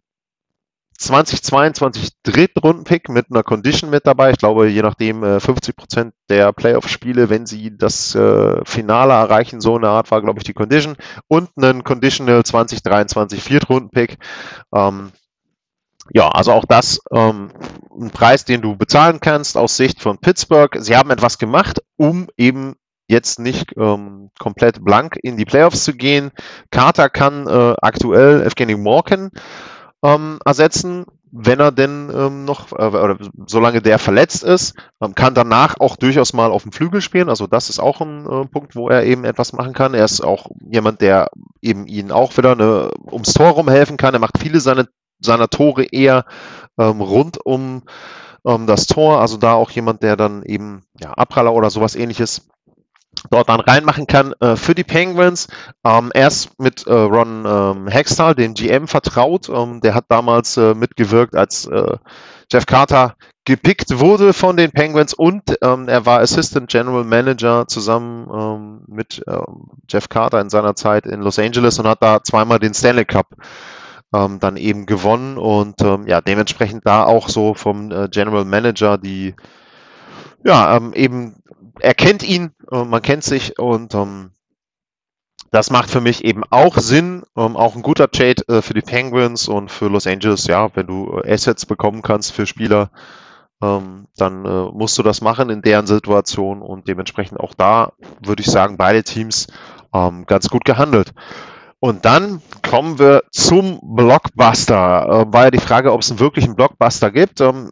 [0.99, 4.31] 2022 Drittrunden-Pick mit einer Condition mit dabei.
[4.31, 9.61] Ich glaube, je nachdem äh, 50 Prozent der Playoff-Spiele, wenn sie das äh, Finale erreichen,
[9.61, 10.97] so eine Art war, glaube ich, die Condition.
[11.29, 14.17] Und einen Conditional 2023 Viertrunden-Pick.
[14.75, 15.11] Ähm,
[16.11, 17.51] ja, also auch das ähm,
[17.97, 20.75] ein Preis, den du bezahlen kannst aus Sicht von Pittsburgh.
[20.79, 22.75] Sie haben etwas gemacht, um eben
[23.07, 26.31] jetzt nicht ähm, komplett blank in die Playoffs zu gehen.
[26.71, 29.31] Carter kann äh, aktuell Evgeny Morgan
[30.03, 35.35] ähm, ersetzen, wenn er denn ähm, noch, äh, oder solange der verletzt ist, ähm, kann
[35.35, 37.29] danach auch durchaus mal auf dem Flügel spielen.
[37.29, 39.93] Also das ist auch ein äh, Punkt, wo er eben etwas machen kann.
[39.93, 41.29] Er ist auch jemand, der
[41.61, 44.13] eben ihnen auch wieder eine, ums Tor rum helfen kann.
[44.13, 44.87] Er macht viele seine,
[45.19, 46.25] seiner Tore eher
[46.79, 47.83] ähm, rund um
[48.45, 49.21] ähm, das Tor.
[49.21, 52.47] Also da auch jemand, der dann eben ja, Abpraller oder sowas ähnliches
[53.29, 55.47] dort dann reinmachen kann äh, für die Penguins.
[55.85, 59.49] Ähm, erst mit äh, Ron ähm, Hextall, dem GM, vertraut.
[59.49, 61.97] Ähm, der hat damals äh, mitgewirkt, als äh,
[62.51, 68.29] Jeff Carter gepickt wurde von den Penguins und ähm, er war Assistant General Manager zusammen
[68.31, 72.59] ähm, mit ähm, Jeff Carter in seiner Zeit in Los Angeles und hat da zweimal
[72.59, 73.27] den Stanley Cup
[74.11, 79.35] dann eben gewonnen und ja, dementsprechend da auch so vom äh, General Manager die
[80.43, 81.35] ja, ähm, eben
[81.79, 84.31] er kennt ihn, äh, man kennt sich und ähm,
[85.51, 87.23] das macht für mich eben auch Sinn.
[87.35, 90.47] Ähm, auch ein guter Trade äh, für die Penguins und für Los Angeles.
[90.47, 92.91] Ja, wenn du äh, Assets bekommen kannst für Spieler,
[93.61, 98.41] ähm, dann äh, musst du das machen in deren Situation und dementsprechend auch da würde
[98.41, 99.47] ich sagen, beide Teams
[99.93, 101.13] ähm, ganz gut gehandelt.
[101.79, 105.25] Und dann kommen wir zum Blockbuster.
[105.27, 107.41] Äh, war ja die Frage, ob es einen wirklichen Blockbuster gibt.
[107.41, 107.71] Ähm,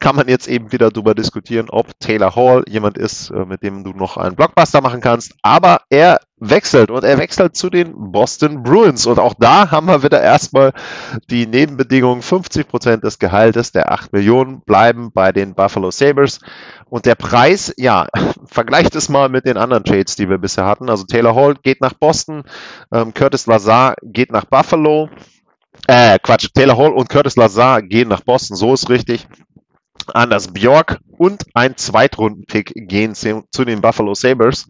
[0.00, 3.84] kann man jetzt eben wieder darüber diskutieren, ob Taylor Hall jemand ist, äh, mit dem
[3.84, 5.34] du noch einen Blockbuster machen kannst.
[5.42, 9.06] Aber er wechselt und er wechselt zu den Boston Bruins.
[9.06, 10.72] Und auch da haben wir wieder erstmal
[11.30, 12.20] die Nebenbedingungen.
[12.20, 16.40] 50 Prozent des Gehaltes der 8 Millionen bleiben bei den Buffalo Sabres.
[16.90, 18.08] Und der Preis, ja,
[18.46, 20.90] vergleicht es mal mit den anderen Trades, die wir bisher hatten.
[20.90, 22.42] Also Taylor Hall geht nach Boston,
[22.92, 25.08] ähm, Curtis Lazar geht nach Buffalo.
[25.86, 29.26] Äh, Quatsch, Taylor Hall und Curtis Lazar gehen nach Boston, so ist richtig.
[30.08, 34.68] Anders Bjork und ein Zweitrunden-Pick gehen zu, zu, den Buffalo Sabres.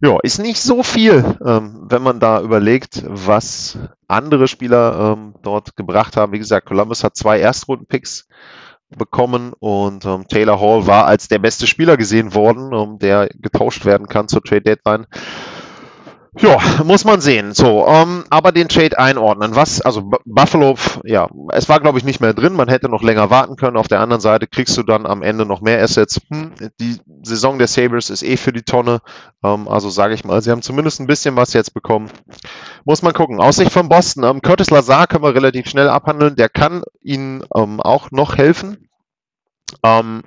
[0.00, 5.74] Ja, ist nicht so viel, ähm, wenn man da überlegt, was andere Spieler ähm, dort
[5.76, 6.32] gebracht haben.
[6.32, 8.28] Wie gesagt, Columbus hat zwei Erstrunden-Picks
[8.96, 13.84] bekommen und ähm, Taylor Hall war als der beste Spieler gesehen worden, ähm, der getauscht
[13.84, 15.06] werden kann zur Trade Deadline.
[16.40, 17.52] Ja, muss man sehen.
[17.52, 19.56] So, ähm, aber den Trade einordnen.
[19.56, 22.54] Was, also Buffalo, ja, es war glaube ich nicht mehr drin.
[22.54, 23.76] Man hätte noch länger warten können.
[23.76, 26.20] Auf der anderen Seite kriegst du dann am Ende noch mehr Assets.
[26.30, 29.00] Hm, die Saison der Sabres ist eh für die Tonne.
[29.42, 32.08] Ähm, also sage ich mal, sie haben zumindest ein bisschen was jetzt bekommen.
[32.84, 33.40] Muss man gucken.
[33.40, 34.24] Aussicht von Boston.
[34.24, 36.36] Ähm, Curtis Lazar können wir relativ schnell abhandeln.
[36.36, 38.88] Der kann ihnen ähm, auch noch helfen.
[39.82, 40.22] Ähm,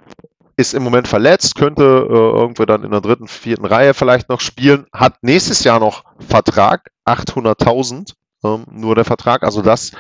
[0.58, 4.40] ist im Moment verletzt, könnte äh, irgendwo dann in der dritten, vierten Reihe vielleicht noch
[4.40, 9.92] spielen, hat nächstes Jahr noch Vertrag, 800.000, ähm, nur der Vertrag, also das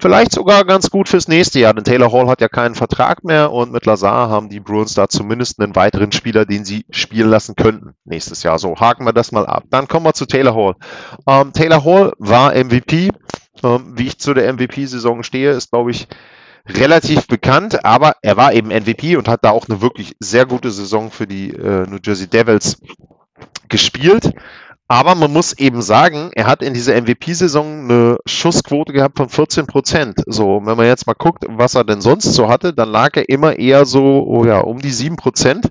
[0.00, 3.52] vielleicht sogar ganz gut fürs nächste Jahr, denn Taylor Hall hat ja keinen Vertrag mehr
[3.52, 7.54] und mit Lazar haben die Bruins da zumindest einen weiteren Spieler, den sie spielen lassen
[7.54, 8.58] könnten nächstes Jahr.
[8.58, 9.64] So, haken wir das mal ab.
[9.68, 10.74] Dann kommen wir zu Taylor Hall.
[11.26, 13.10] Ähm, Taylor Hall war MVP.
[13.62, 16.08] Ähm, wie ich zu der MVP-Saison stehe, ist, glaube ich,
[16.68, 20.70] relativ bekannt, aber er war eben MVP und hat da auch eine wirklich sehr gute
[20.70, 22.80] Saison für die äh, New Jersey Devils
[23.68, 24.32] gespielt.
[24.88, 29.68] Aber man muss eben sagen, er hat in dieser MVP-Saison eine Schussquote gehabt von 14
[29.68, 30.20] Prozent.
[30.26, 33.28] So, wenn man jetzt mal guckt, was er denn sonst so hatte, dann lag er
[33.28, 35.68] immer eher so, oh ja, um die 7 Prozent.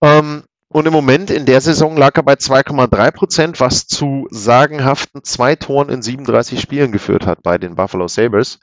[0.00, 5.24] Ähm, Und im Moment in der Saison lag er bei 2,3 Prozent, was zu sagenhaften
[5.24, 8.58] zwei Toren in 37 Spielen geführt hat bei den Buffalo Sabres.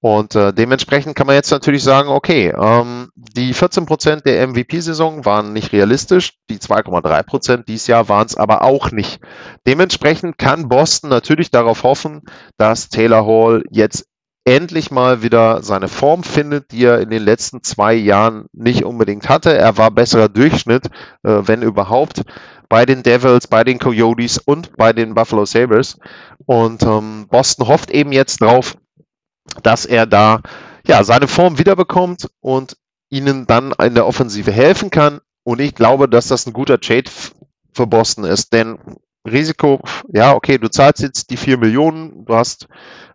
[0.00, 5.24] Und äh, dementsprechend kann man jetzt natürlich sagen, okay, ähm, die 14 Prozent der MVP-Saison
[5.24, 9.20] waren nicht realistisch, die 2,3 Prozent dieses Jahr waren es aber auch nicht.
[9.66, 12.22] Dementsprechend kann Boston natürlich darauf hoffen,
[12.56, 14.06] dass Taylor Hall jetzt
[14.44, 19.28] endlich mal wieder seine Form findet, die er in den letzten zwei Jahren nicht unbedingt
[19.28, 19.56] hatte.
[19.56, 20.86] Er war besserer Durchschnitt,
[21.22, 22.22] äh, wenn überhaupt,
[22.68, 25.98] bei den Devils, bei den Coyotes und bei den Buffalo Sabres.
[26.46, 28.76] Und ähm, Boston hofft eben jetzt drauf,
[29.62, 30.40] dass er da
[30.86, 32.76] ja seine Form wiederbekommt und
[33.10, 35.20] ihnen dann in der Offensive helfen kann.
[35.44, 37.10] Und ich glaube, dass das ein guter Trade
[37.72, 38.78] für Boston ist, denn
[39.26, 39.80] Risiko,
[40.12, 42.66] ja, okay, du zahlst jetzt die vier Millionen, du hast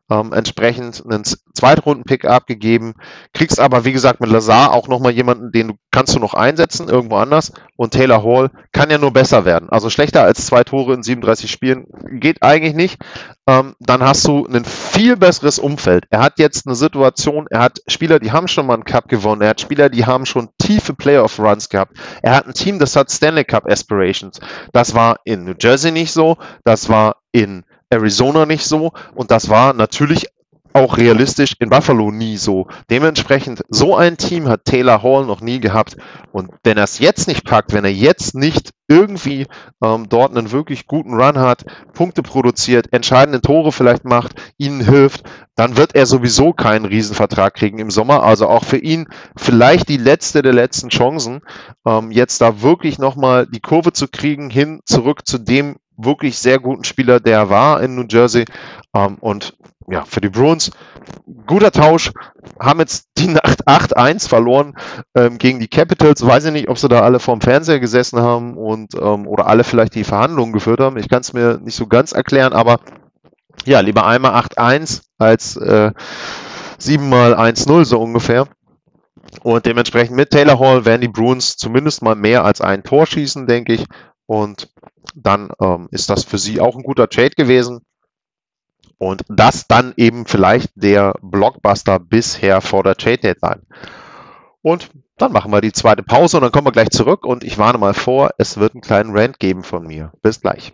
[0.09, 2.93] ähm, entsprechend einen Zweitrunden-Pick abgegeben,
[3.33, 6.89] kriegst aber, wie gesagt, mit Lazar auch nochmal jemanden, den du kannst du noch einsetzen,
[6.89, 7.53] irgendwo anders.
[7.75, 9.69] Und Taylor Hall kann ja nur besser werden.
[9.69, 11.85] Also schlechter als zwei Tore in 37 Spielen
[12.19, 12.99] geht eigentlich nicht.
[13.47, 16.05] Ähm, dann hast du ein viel besseres Umfeld.
[16.09, 19.41] Er hat jetzt eine Situation, er hat Spieler, die haben schon mal einen Cup gewonnen,
[19.41, 21.97] er hat Spieler, die haben schon tiefe Playoff-Runs gehabt.
[22.21, 24.39] Er hat ein Team, das hat Stanley Cup Aspirations.
[24.71, 29.49] Das war in New Jersey nicht so, das war in Arizona nicht so und das
[29.49, 30.27] war natürlich
[30.73, 32.67] auch realistisch in Buffalo nie so.
[32.89, 35.95] Dementsprechend, so ein Team hat Taylor Hall noch nie gehabt.
[36.31, 39.47] Und wenn er es jetzt nicht packt, wenn er jetzt nicht irgendwie
[39.83, 45.23] ähm, dort einen wirklich guten Run hat, Punkte produziert, entscheidende Tore vielleicht macht, ihnen hilft,
[45.55, 48.23] dann wird er sowieso keinen Riesenvertrag kriegen im Sommer.
[48.23, 51.41] Also auch für ihn vielleicht die letzte der letzten Chancen,
[51.87, 56.59] ähm, jetzt da wirklich nochmal die Kurve zu kriegen, hin zurück zu dem wirklich sehr
[56.59, 58.45] guten Spieler, der war in New Jersey.
[58.95, 59.55] Ähm, und
[59.89, 60.71] ja, für die Bruins
[61.45, 62.11] guter Tausch.
[62.59, 64.75] Haben jetzt die Nacht 8-1 verloren
[65.15, 66.25] ähm, gegen die Capitals.
[66.25, 69.63] Weiß ich nicht, ob sie da alle vorm Fernseher gesessen haben und ähm, oder alle
[69.63, 70.97] vielleicht die Verhandlungen geführt haben.
[70.97, 72.79] Ich kann es mir nicht so ganz erklären, aber
[73.65, 75.91] ja, lieber einmal 8-1 als äh,
[76.77, 78.47] 7 mal 1-0 so ungefähr.
[79.41, 83.47] Und dementsprechend mit Taylor Hall werden die Bruins zumindest mal mehr als ein Tor schießen,
[83.47, 83.85] denke ich.
[84.25, 84.71] Und
[85.15, 87.81] dann ähm, ist das für sie auch ein guter Trade gewesen.
[88.97, 93.63] Und das dann eben vielleicht der Blockbuster bisher vor der Trade Deadline.
[94.61, 97.57] Und dann machen wir die zweite Pause und dann kommen wir gleich zurück und ich
[97.57, 100.13] warne mal vor, es wird einen kleinen Rant geben von mir.
[100.21, 100.73] Bis gleich.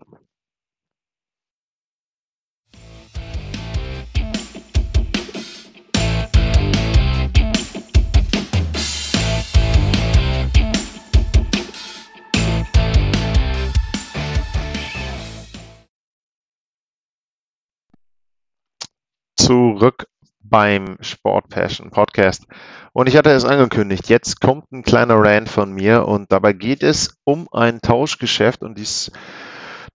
[19.50, 20.06] Zurück
[20.44, 22.46] beim Sport Passion Podcast.
[22.94, 26.84] Und ich hatte es angekündigt, jetzt kommt ein kleiner Rant von mir und dabei geht
[26.84, 29.12] es um ein Tauschgeschäft und dieses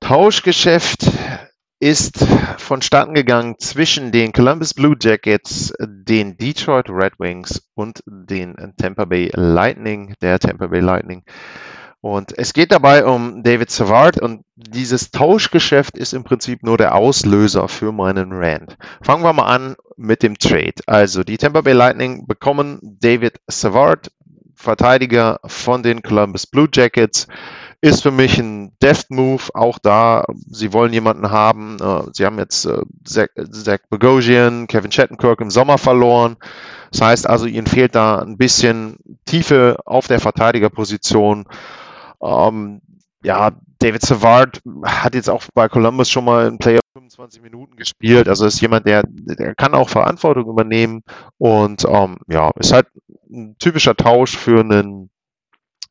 [0.00, 1.08] Tauschgeschäft
[1.78, 2.26] ist
[2.58, 9.30] vonstatten gegangen zwischen den Columbus Blue Jackets, den Detroit Red Wings und den Tampa Bay
[9.34, 11.22] Lightning, der Tampa Bay Lightning.
[12.04, 16.94] Und es geht dabei um David Savard und dieses Tauschgeschäft ist im Prinzip nur der
[16.94, 18.76] Auslöser für meinen Rant.
[19.00, 20.74] Fangen wir mal an mit dem Trade.
[20.84, 24.10] Also die Tampa Bay Lightning bekommen David Savard,
[24.54, 27.26] Verteidiger von den Columbus Blue Jackets.
[27.80, 29.44] Ist für mich ein Deft Move.
[29.54, 31.78] Auch da, sie wollen jemanden haben.
[31.80, 36.36] Äh, sie haben jetzt äh, Zach, Zach Bogosian, Kevin Shattenkirk im Sommer verloren.
[36.92, 41.46] Das heißt also, ihnen fehlt da ein bisschen Tiefe auf der Verteidigerposition.
[42.22, 42.80] Ähm,
[43.22, 48.28] ja, David Savard hat jetzt auch bei Columbus schon mal in Player 25 Minuten gespielt.
[48.28, 51.02] Also ist jemand, der, der kann auch Verantwortung übernehmen
[51.38, 52.86] und ähm, ja, ist halt
[53.30, 55.10] ein typischer Tausch für einen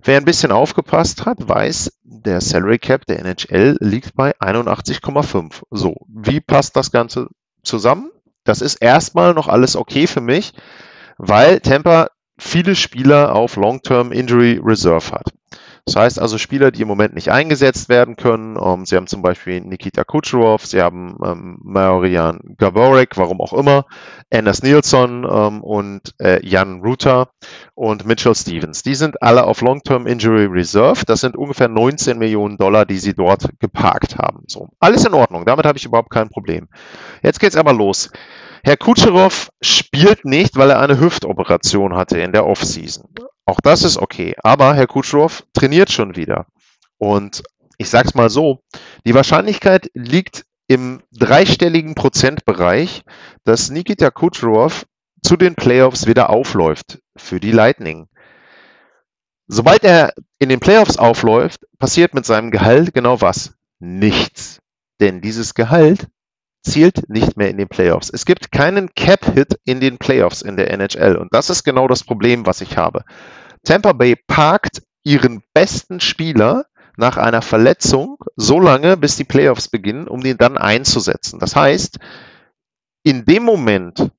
[0.00, 5.62] Wer ein bisschen aufgepasst hat, weiß, der Salary Cap der NHL liegt bei 81,5.
[5.72, 7.30] So, wie passt das Ganze
[7.64, 8.12] zusammen?
[8.44, 10.52] Das ist erstmal noch alles okay für mich,
[11.16, 15.32] weil Tampa viele Spieler auf Long-Term Injury Reserve hat.
[15.88, 18.58] Das heißt also Spieler, die im Moment nicht eingesetzt werden können.
[18.58, 23.54] Um, ähm, sie haben zum Beispiel Nikita Kucherov, sie haben ähm, Marian Gaborek, warum auch
[23.54, 23.86] immer,
[24.30, 27.30] Anders Nilsson ähm, und äh, Jan Ruta
[27.74, 28.82] und Mitchell Stevens.
[28.82, 31.06] Die sind alle auf Long-Term Injury Reserve.
[31.06, 34.42] Das sind ungefähr 19 Millionen Dollar, die sie dort geparkt haben.
[34.46, 35.46] So, alles in Ordnung.
[35.46, 36.68] Damit habe ich überhaupt kein Problem.
[37.22, 38.10] Jetzt geht's aber los.
[38.62, 43.08] Herr Kucherov spielt nicht, weil er eine Hüftoperation hatte in der Offseason.
[43.48, 44.34] Auch das ist okay.
[44.42, 46.44] Aber Herr Kucherov trainiert schon wieder.
[46.98, 47.42] Und
[47.78, 48.62] ich sag's mal so,
[49.06, 53.04] die Wahrscheinlichkeit liegt im dreistelligen Prozentbereich,
[53.44, 54.84] dass Nikita Kucherov
[55.22, 58.08] zu den Playoffs wieder aufläuft für die Lightning.
[59.46, 63.54] Sobald er in den Playoffs aufläuft, passiert mit seinem Gehalt genau was?
[63.78, 64.60] Nichts.
[65.00, 66.08] Denn dieses Gehalt
[66.68, 68.10] zielt nicht mehr in den Playoffs.
[68.12, 71.16] Es gibt keinen Cap-Hit in den Playoffs in der NHL.
[71.16, 73.04] Und das ist genau das Problem, was ich habe.
[73.64, 80.08] Tampa Bay parkt ihren besten Spieler nach einer Verletzung so lange, bis die Playoffs beginnen,
[80.08, 81.38] um den dann einzusetzen.
[81.38, 81.98] Das heißt,
[83.02, 84.10] in dem Moment,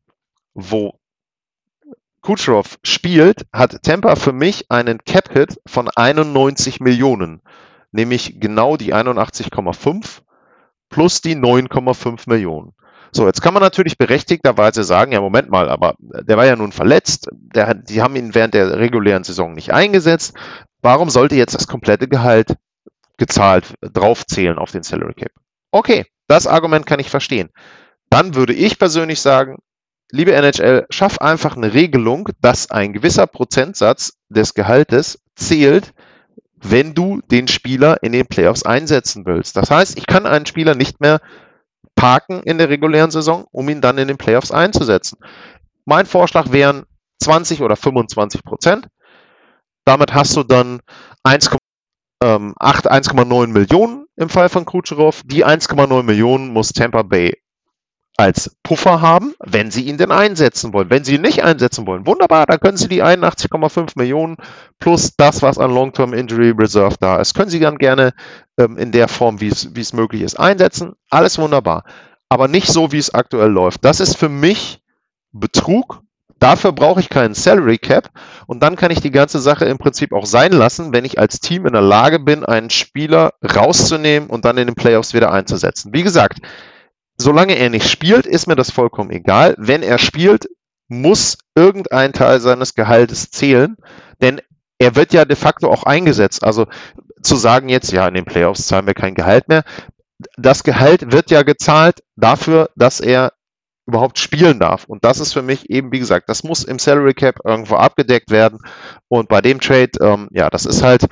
[0.54, 1.00] wo
[2.22, 7.42] Kucherov spielt, hat Tampa für mich einen Cap-Hit von 91 Millionen,
[7.92, 10.22] nämlich genau die 81,5
[10.90, 12.74] plus die 9,5 Millionen.
[13.12, 16.72] So, jetzt kann man natürlich berechtigterweise sagen, ja, Moment mal, aber der war ja nun
[16.72, 20.36] verletzt, der, die haben ihn während der regulären Saison nicht eingesetzt.
[20.82, 22.56] Warum sollte jetzt das komplette Gehalt
[23.18, 25.32] gezahlt draufzählen auf den Salary Cap?
[25.72, 27.50] Okay, das Argument kann ich verstehen.
[28.10, 29.58] Dann würde ich persönlich sagen,
[30.12, 35.94] liebe NHL, schaff einfach eine Regelung, dass ein gewisser Prozentsatz des Gehaltes zählt
[36.62, 39.56] wenn du den Spieler in den Playoffs einsetzen willst.
[39.56, 41.22] Das heißt, ich kann einen Spieler nicht mehr
[41.96, 45.20] parken in der regulären Saison, um ihn dann in den Playoffs einzusetzen.
[45.86, 46.86] Mein Vorschlag wären
[47.22, 48.88] 20 oder 25 Prozent.
[49.86, 50.82] Damit hast du dann
[51.26, 51.58] 1,8,
[52.22, 55.22] 1,9 ähm, Millionen im Fall von Kucherov.
[55.26, 57.34] Die 1,9 Millionen muss Tampa Bay
[58.20, 60.90] als Puffer haben, wenn Sie ihn denn einsetzen wollen.
[60.90, 64.36] Wenn Sie ihn nicht einsetzen wollen, wunderbar, dann können Sie die 81,5 Millionen
[64.78, 68.12] plus das, was an Long-Term Injury Reserve da ist, können Sie dann gerne
[68.58, 70.96] ähm, in der Form, wie es möglich ist, einsetzen.
[71.10, 71.86] Alles wunderbar.
[72.28, 73.86] Aber nicht so, wie es aktuell läuft.
[73.86, 74.82] Das ist für mich
[75.32, 76.02] Betrug.
[76.40, 78.10] Dafür brauche ich keinen Salary Cap
[78.48, 81.40] und dann kann ich die ganze Sache im Prinzip auch sein lassen, wenn ich als
[81.40, 85.94] Team in der Lage bin, einen Spieler rauszunehmen und dann in den Playoffs wieder einzusetzen.
[85.94, 86.40] Wie gesagt,
[87.20, 89.56] solange er nicht spielt, ist mir das vollkommen egal.
[89.58, 90.50] Wenn er spielt,
[90.88, 93.78] muss irgendein Teil seines Gehaltes zählen,
[94.22, 94.42] denn
[94.80, 96.44] er wird ja de facto auch eingesetzt.
[96.44, 96.66] Also
[97.22, 99.64] zu sagen jetzt, ja, in den Playoffs zahlen wir kein Gehalt mehr.
[100.38, 103.34] Das Gehalt wird ja gezahlt dafür, dass er
[103.86, 104.86] überhaupt spielen darf.
[104.86, 108.30] Und das ist für mich eben, wie gesagt, das muss im Salary Cap irgendwo abgedeckt
[108.30, 108.60] werden.
[109.08, 111.08] Und bei dem Trade, ähm, ja, das ist halt,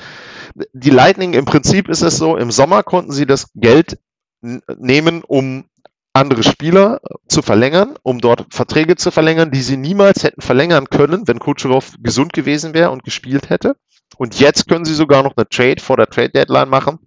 [0.74, 3.98] die Lightning im Prinzip ist es so, im Sommer konnten sie das Geld
[4.42, 5.66] nehmen, um
[6.18, 11.28] andere Spieler zu verlängern, um dort Verträge zu verlängern, die sie niemals hätten verlängern können,
[11.28, 13.76] wenn Kucherov gesund gewesen wäre und gespielt hätte.
[14.18, 17.00] Und jetzt können sie sogar noch eine Trade vor der Trade Deadline machen,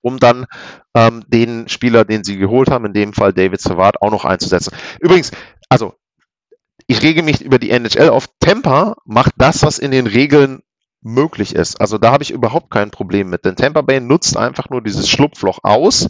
[0.00, 0.46] um dann
[0.94, 4.74] ähm, den Spieler, den sie geholt haben, in dem Fall David Savard, auch noch einzusetzen.
[5.00, 5.30] Übrigens,
[5.68, 5.94] also
[6.86, 8.28] ich rege mich über die NHL auf.
[8.40, 10.62] Tampa macht das, was in den Regeln
[11.00, 11.80] möglich ist.
[11.80, 13.44] Also da habe ich überhaupt kein Problem mit.
[13.44, 16.08] Denn Tampa Bay nutzt einfach nur dieses Schlupfloch aus,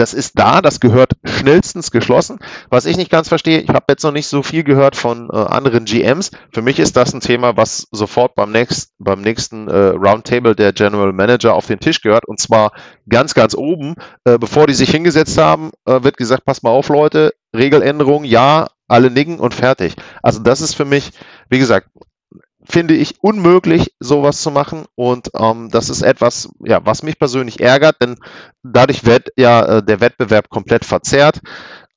[0.00, 2.38] das ist da, das gehört schnellstens geschlossen.
[2.70, 5.36] Was ich nicht ganz verstehe, ich habe jetzt noch nicht so viel gehört von äh,
[5.36, 6.30] anderen GMs.
[6.52, 10.72] Für mich ist das ein Thema, was sofort beim, nächst, beim nächsten äh, Roundtable der
[10.72, 12.26] General Manager auf den Tisch gehört.
[12.26, 12.72] Und zwar
[13.08, 13.94] ganz, ganz oben.
[14.24, 18.68] Äh, bevor die sich hingesetzt haben, äh, wird gesagt, pass mal auf, Leute, Regeländerung, ja,
[18.88, 19.96] alle nicken und fertig.
[20.22, 21.10] Also das ist für mich,
[21.48, 21.88] wie gesagt,
[22.70, 24.84] finde ich unmöglich, sowas zu machen.
[24.94, 28.16] Und ähm, das ist etwas, ja, was mich persönlich ärgert, denn
[28.62, 31.40] dadurch wird ja äh, der Wettbewerb komplett verzerrt.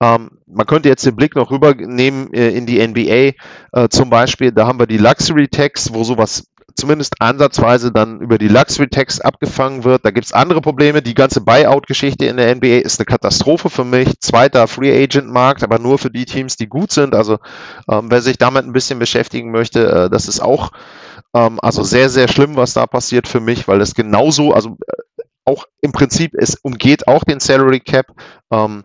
[0.02, 3.34] Ähm, man könnte jetzt den Blick noch rübernehmen äh, in die NBA
[3.72, 4.52] äh, zum Beispiel.
[4.52, 6.46] Da haben wir die Luxury Tax, wo sowas
[6.76, 10.06] zumindest ansatzweise dann über die Luxury Tax abgefangen wird.
[10.06, 11.02] Da gibt es andere Probleme.
[11.02, 14.20] Die ganze Buyout-Geschichte in der NBA ist eine Katastrophe für mich.
[14.20, 17.16] Zweiter Free Agent Markt, aber nur für die Teams, die gut sind.
[17.16, 17.40] Also
[17.90, 20.72] ähm, wer sich damit ein bisschen beschäftigen möchte, äh, das ist auch
[21.34, 25.24] Ähm, also sehr, sehr schlimm, was da passiert für mich, weil es genauso, also äh,
[25.46, 28.08] auch im Prinzip, es umgeht auch den Salary Cap.
[28.52, 28.84] Ähm,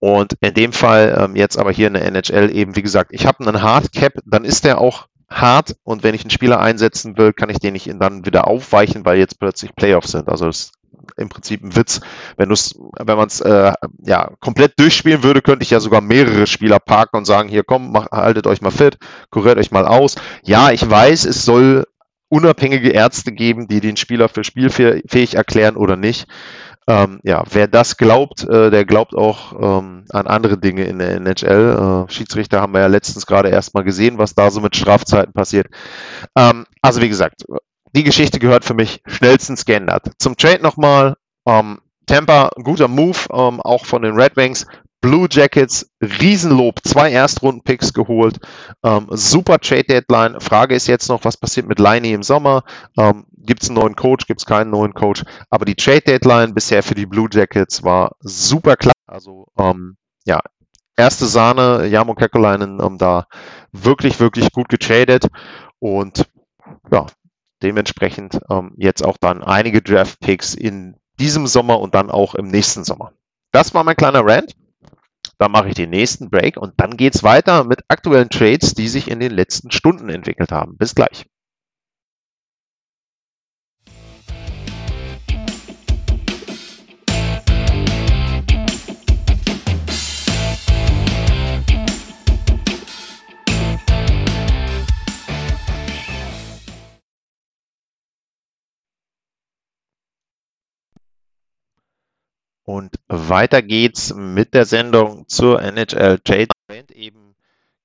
[0.00, 3.26] und in dem Fall ähm, jetzt aber hier in der NHL eben, wie gesagt, ich
[3.26, 7.18] habe einen Hard Cap, dann ist der auch hart und wenn ich einen Spieler einsetzen
[7.18, 10.28] will, kann ich den nicht dann wieder aufweichen, weil jetzt plötzlich Playoffs sind.
[10.28, 10.72] Also es
[11.16, 12.00] im Prinzip ein Witz.
[12.36, 13.72] Wenn, wenn man es äh,
[14.04, 17.92] ja, komplett durchspielen würde, könnte ich ja sogar mehrere Spieler parken und sagen, hier komm,
[17.92, 18.98] mach, haltet euch mal fit,
[19.30, 20.16] kuriert euch mal aus.
[20.42, 21.84] Ja, ich weiß, es soll
[22.28, 26.26] unabhängige Ärzte geben, die den Spieler für spielfähig erklären oder nicht.
[26.88, 31.16] Ähm, ja, wer das glaubt, äh, der glaubt auch ähm, an andere Dinge in der
[31.16, 32.06] NHL.
[32.08, 35.34] Äh, Schiedsrichter haben wir ja letztens gerade erst mal gesehen, was da so mit Strafzeiten
[35.34, 35.66] passiert.
[36.34, 37.44] Ähm, also wie gesagt,
[37.94, 40.12] die Geschichte gehört für mich schnellstens geändert.
[40.18, 41.16] Zum Trade nochmal.
[41.46, 44.66] Ähm, Tampa, guter Move, ähm, auch von den Red Wings.
[45.00, 48.38] Blue Jackets, Riesenlob, zwei Erstrunden-Picks geholt.
[48.82, 50.40] Ähm, super Trade Deadline.
[50.40, 52.64] Frage ist jetzt noch, was passiert mit Liney im Sommer?
[52.98, 54.26] Ähm, gibt es einen neuen Coach?
[54.26, 55.24] Gibt es keinen neuen Coach?
[55.50, 58.94] Aber die Trade Deadline bisher für die Blue Jackets war super klar.
[59.06, 60.40] Also ähm, ja,
[60.96, 63.26] erste Sahne, Jamo Kekolainen ähm, da
[63.72, 65.28] wirklich, wirklich gut getradet.
[65.78, 66.28] Und
[66.92, 67.06] ja,
[67.62, 72.48] dementsprechend ähm, jetzt auch dann einige Draft Picks in diesem Sommer und dann auch im
[72.48, 73.12] nächsten Sommer.
[73.52, 74.54] Das war mein kleiner Rant.
[75.38, 78.88] Dann mache ich den nächsten Break und dann geht es weiter mit aktuellen Trades, die
[78.88, 80.76] sich in den letzten Stunden entwickelt haben.
[80.76, 81.26] Bis gleich.
[102.64, 106.48] Und weiter geht's mit der Sendung zur NHL Trade.
[106.94, 107.34] Eben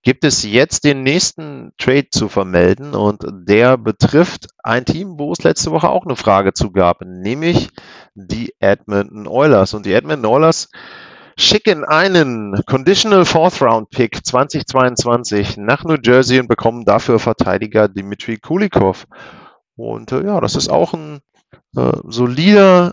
[0.04, 5.44] gibt es jetzt den nächsten Trade zu vermelden und der betrifft ein Team, wo es
[5.44, 7.70] letzte Woche auch eine Frage zu gab, nämlich
[8.14, 9.74] die Edmonton Oilers.
[9.74, 10.70] Und die Edmonton Oilers
[11.38, 18.38] schicken einen Conditional Fourth Round Pick 2022 nach New Jersey und bekommen dafür Verteidiger Dimitri
[18.38, 19.08] Kulikov.
[19.76, 21.22] Und äh, ja, das ist auch ein
[21.76, 22.92] äh, solider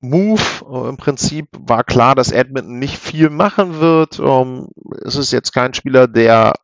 [0.00, 0.40] Move.
[0.70, 4.18] Äh, Im Prinzip war klar, dass Edmonton nicht viel machen wird.
[4.18, 4.68] Ähm,
[5.04, 6.54] es ist jetzt kein Spieler, der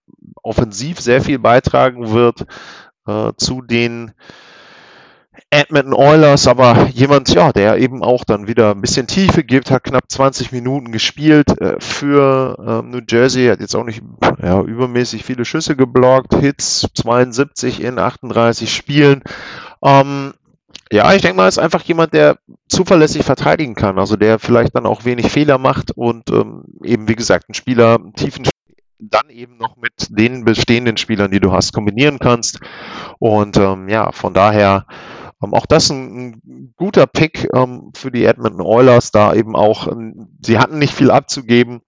[0.43, 2.47] offensiv sehr viel beitragen wird
[3.07, 4.13] äh, zu den
[5.51, 9.85] Edmonton Oilers, aber jemand, ja, der eben auch dann wieder ein bisschen Tiefe gibt, hat
[9.85, 14.03] knapp 20 Minuten gespielt äh, für äh, New Jersey, hat jetzt auch nicht
[14.43, 19.23] ja, übermäßig viele Schüsse geblockt, Hits 72 in 38 Spielen.
[19.83, 20.33] Ähm,
[20.93, 22.37] ja, ich denke mal, ist einfach jemand, der
[22.69, 27.17] zuverlässig verteidigen kann, also der vielleicht dann auch wenig Fehler macht und ähm, eben, wie
[27.17, 28.45] gesagt, ein Spieler tiefen
[28.99, 32.61] dann eben noch mit den bestehenden Spielern, die du hast, kombinieren kannst.
[33.19, 34.87] Und ähm, ja, von daher
[35.43, 39.89] ähm, auch das ein, ein guter Pick ähm, für die Edmonton Oilers, da eben auch,
[39.89, 41.81] ähm, sie hatten nicht viel abzugeben,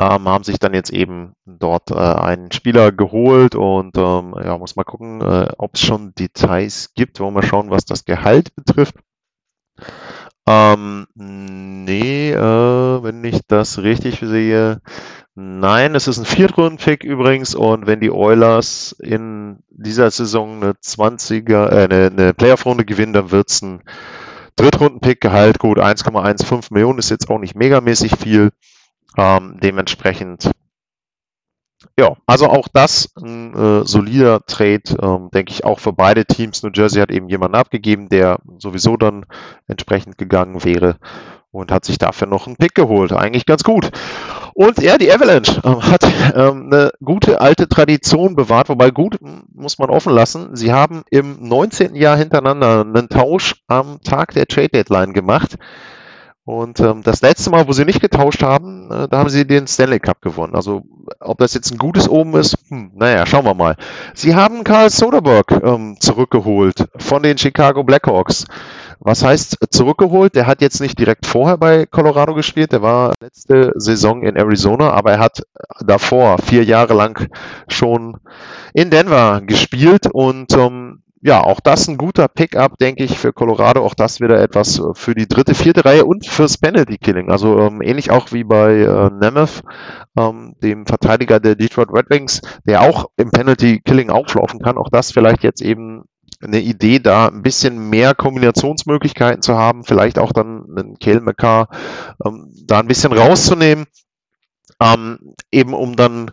[0.00, 4.76] ähm, haben sich dann jetzt eben dort äh, einen Spieler geholt und ähm, ja, muss
[4.76, 7.20] mal gucken, äh, ob es schon Details gibt.
[7.20, 8.94] Wollen wir schauen, was das Gehalt betrifft.
[10.46, 14.80] Ähm, nee, äh, wenn ich das richtig sehe,
[15.34, 21.68] nein, es ist ein Viertrunden-Pick übrigens und wenn die Oilers in dieser Saison eine 20er,
[21.68, 23.82] äh, eine, eine Playoff-Runde gewinnen, dann wird es ein
[24.56, 28.50] Drittrunden-Pick, Gehalt gut 1,15 Millionen, ist jetzt auch nicht megamäßig viel.
[29.16, 30.50] Ähm, dementsprechend,
[31.98, 36.62] ja, also auch das ein äh, solider Trade, ähm, denke ich, auch für beide Teams.
[36.62, 39.26] New Jersey hat eben jemanden abgegeben, der sowieso dann
[39.66, 40.96] entsprechend gegangen wäre
[41.52, 43.12] und hat sich dafür noch einen Pick geholt.
[43.12, 43.90] Eigentlich ganz gut.
[44.54, 46.04] Und ja, die Avalanche äh, hat
[46.34, 49.18] ähm, eine gute alte Tradition bewahrt, wobei gut
[49.52, 50.56] muss man offen lassen.
[50.56, 51.94] Sie haben im 19.
[51.94, 55.56] Jahr hintereinander einen Tausch am Tag der Trade Deadline gemacht.
[56.44, 59.68] Und ähm, das letzte Mal, wo sie nicht getauscht haben, äh, da haben sie den
[59.68, 60.56] Stanley Cup gewonnen.
[60.56, 60.82] Also
[61.20, 63.76] ob das jetzt ein gutes Omen ist, hm, naja, schauen wir mal.
[64.14, 68.46] Sie haben Karl Soderberg ähm, zurückgeholt von den Chicago Blackhawks.
[68.98, 70.34] Was heißt zurückgeholt?
[70.34, 74.90] Der hat jetzt nicht direkt vorher bei Colorado gespielt, der war letzte Saison in Arizona,
[74.90, 75.42] aber er hat
[75.84, 77.28] davor vier Jahre lang
[77.68, 78.16] schon
[78.74, 83.84] in Denver gespielt und ähm, ja, auch das ein guter Pickup, denke ich, für Colorado.
[83.84, 87.30] Auch das wieder etwas äh, für die dritte, vierte Reihe und fürs Penalty Killing.
[87.30, 89.62] Also ähm, ähnlich auch wie bei äh, Nemeth,
[90.18, 94.76] ähm, dem Verteidiger der Detroit Red Wings, der auch im Penalty Killing auflaufen kann.
[94.76, 96.02] Auch das vielleicht jetzt eben
[96.42, 99.84] eine Idee, da ein bisschen mehr Kombinationsmöglichkeiten zu haben.
[99.84, 101.68] Vielleicht auch dann einen Kale McCarr
[102.26, 103.86] ähm, da ein bisschen rauszunehmen.
[104.80, 106.32] Ähm, eben um dann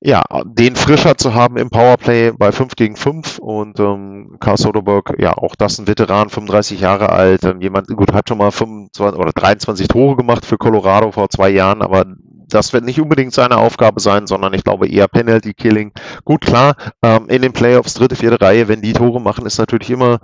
[0.00, 5.16] ja, den frischer zu haben im Powerplay bei 5 gegen 5 und ähm, Karl Soderberg,
[5.18, 9.18] ja, auch das ein Veteran, 35 Jahre alt, ähm, jemand, gut, hat schon mal 25
[9.18, 12.06] oder 23 Tore gemacht für Colorado vor zwei Jahren, aber
[12.54, 15.92] das wird nicht unbedingt seine Aufgabe sein, sondern ich glaube eher Penalty Killing.
[16.24, 19.90] Gut, klar, ähm, in den Playoffs, dritte, vierte Reihe, wenn die Tore machen, ist natürlich
[19.90, 20.20] immer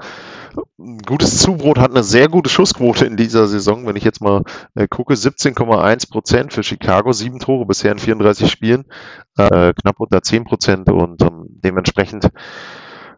[0.78, 3.86] ein gutes Zubrot, hat eine sehr gute Schussquote in dieser Saison.
[3.86, 4.42] Wenn ich jetzt mal
[4.74, 8.84] äh, gucke, 17,1 Prozent für Chicago, sieben Tore bisher in 34 Spielen,
[9.36, 12.30] äh, knapp unter 10 Prozent und ähm, dementsprechend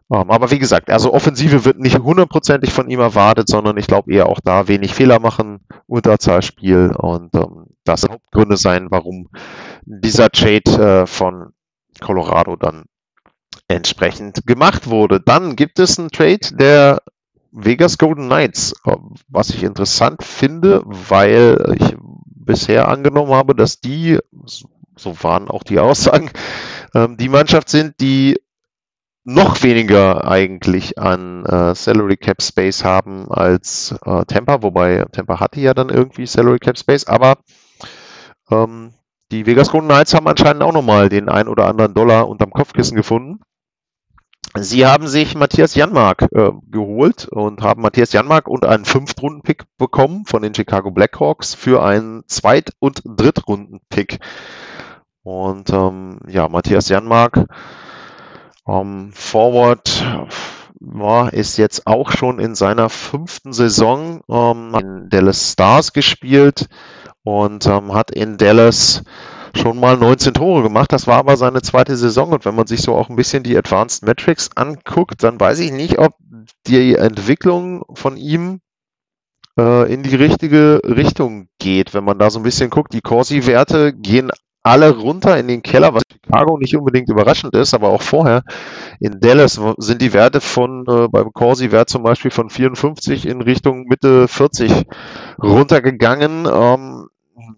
[0.09, 3.85] um, ähm, aber wie gesagt, also Offensive wird nicht hundertprozentig von ihm erwartet, sondern ich
[3.85, 9.29] glaube eher auch da wenig Fehler machen, Unterzahlspiel und ähm, das Hauptgründe sein, warum
[9.85, 11.53] dieser Trade äh, von
[11.99, 12.85] Colorado dann
[13.67, 15.19] entsprechend gemacht wurde.
[15.19, 17.01] Dann gibt es einen Trade der
[17.51, 18.73] Vegas Golden Knights,
[19.27, 24.19] was ich interessant finde, weil ich bisher angenommen habe, dass die,
[24.95, 26.31] so waren auch die Aussagen,
[26.95, 28.39] ähm, die Mannschaft sind, die
[29.23, 35.59] noch weniger eigentlich an äh, Salary Cap Space haben als äh, Tampa, wobei Tampa hatte
[35.59, 37.37] ja dann irgendwie Salary Cap Space, aber
[38.49, 38.93] ähm,
[39.31, 42.95] die Vegas Golden Knights haben anscheinend auch nochmal den ein oder anderen Dollar unterm Kopfkissen
[42.95, 43.39] gefunden.
[44.57, 50.25] Sie haben sich Matthias Janmark äh, geholt und haben Matthias Janmark und einen Fünftrunden-Pick bekommen
[50.25, 54.19] von den Chicago Blackhawks für einen Zweit- und Drittrunden-Pick.
[55.21, 57.45] Und ähm, ja, Matthias Janmark
[58.67, 60.03] ähm, Forward
[60.79, 66.69] war, ist jetzt auch schon in seiner fünften Saison ähm, in Dallas Stars gespielt
[67.29, 69.03] und ähm, hat in Dallas
[69.55, 70.91] schon mal 19 Tore gemacht.
[70.91, 72.31] Das war aber seine zweite Saison.
[72.31, 75.71] Und wenn man sich so auch ein bisschen die Advanced Metrics anguckt, dann weiß ich
[75.71, 76.13] nicht, ob
[76.67, 78.61] die Entwicklung von ihm
[79.57, 81.93] äh, in die richtige Richtung geht.
[81.93, 85.93] Wenn man da so ein bisschen guckt, die Corsi-Werte gehen alle runter in den Keller,
[85.93, 88.43] was Chicago nicht unbedingt überraschend ist, aber auch vorher.
[88.99, 93.85] In Dallas sind die Werte von, äh, beim Corsi-Wert zum Beispiel von 54 in Richtung
[93.85, 94.85] Mitte 40
[95.41, 96.45] runtergegangen.
[96.51, 97.07] Ähm,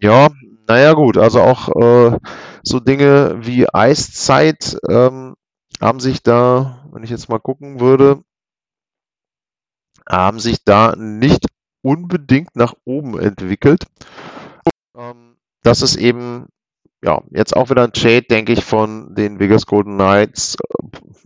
[0.02, 0.30] ja,
[0.68, 2.18] naja gut, also auch äh,
[2.64, 5.36] so Dinge wie Eiszeit ähm,
[5.80, 8.24] haben sich da, wenn ich jetzt mal gucken würde,
[10.10, 11.48] haben sich da nicht
[11.82, 13.86] unbedingt nach oben entwickelt.
[14.96, 16.48] Ähm, das ist eben
[17.04, 20.58] ja, jetzt auch wieder ein Trade, denke ich, von den Vegas Golden Knights,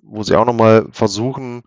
[0.02, 1.64] wo sie auch nochmal versuchen,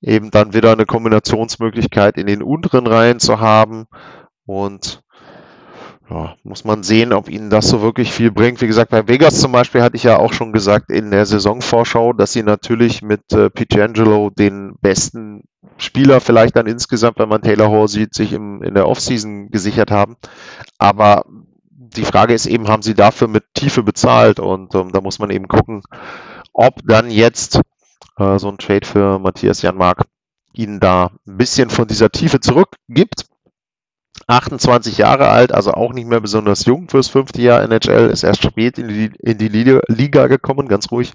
[0.00, 3.86] eben dann wieder eine Kombinationsmöglichkeit in den unteren Reihen zu haben.
[4.46, 5.02] Und
[6.12, 8.60] ja, muss man sehen, ob ihnen das so wirklich viel bringt.
[8.60, 12.12] Wie gesagt, bei Vegas zum Beispiel hatte ich ja auch schon gesagt in der Saisonvorschau,
[12.12, 15.44] dass sie natürlich mit äh, Pietrangelo den besten
[15.78, 19.90] Spieler vielleicht dann insgesamt, wenn man Taylor Hall sieht, sich im, in der Offseason gesichert
[19.90, 20.16] haben.
[20.76, 21.24] Aber
[21.70, 24.38] die Frage ist eben, haben sie dafür mit Tiefe bezahlt?
[24.38, 25.82] Und ähm, da muss man eben gucken,
[26.52, 27.58] ob dann jetzt
[28.18, 30.02] äh, so ein Trade für Matthias Janmark
[30.52, 33.24] ihnen da ein bisschen von dieser Tiefe zurückgibt.
[34.32, 38.42] 28 Jahre alt, also auch nicht mehr besonders jung fürs fünfte Jahr NHL, ist erst
[38.42, 41.12] spät in die, in die Liga gekommen, ganz ruhig.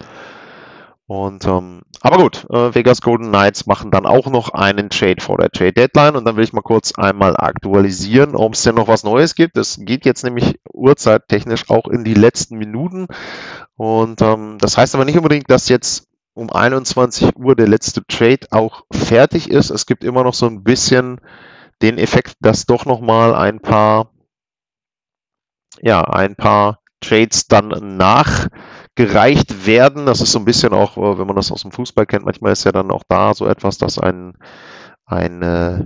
[1.07, 5.37] Und ähm, aber gut, äh, Vegas Golden Knights machen dann auch noch einen Trade vor
[5.37, 8.89] der Trade Deadline und dann will ich mal kurz einmal aktualisieren, ob es denn noch
[8.89, 9.57] was Neues gibt.
[9.57, 13.07] Es geht jetzt nämlich uhrzeittechnisch auch in die letzten Minuten
[13.77, 18.45] und ähm, das heißt aber nicht unbedingt, dass jetzt um 21 Uhr der letzte Trade
[18.51, 19.71] auch fertig ist.
[19.71, 21.21] Es gibt immer noch so ein bisschen
[21.81, 24.11] den Effekt, dass doch noch mal ein paar
[25.81, 28.47] ja ein paar Trades dann nach
[28.95, 30.05] gereicht werden.
[30.05, 32.53] Das ist so ein bisschen auch, äh, wenn man das aus dem Fußball kennt, manchmal
[32.53, 34.33] ist ja dann auch da so etwas, dass ein,
[35.05, 35.85] ein äh,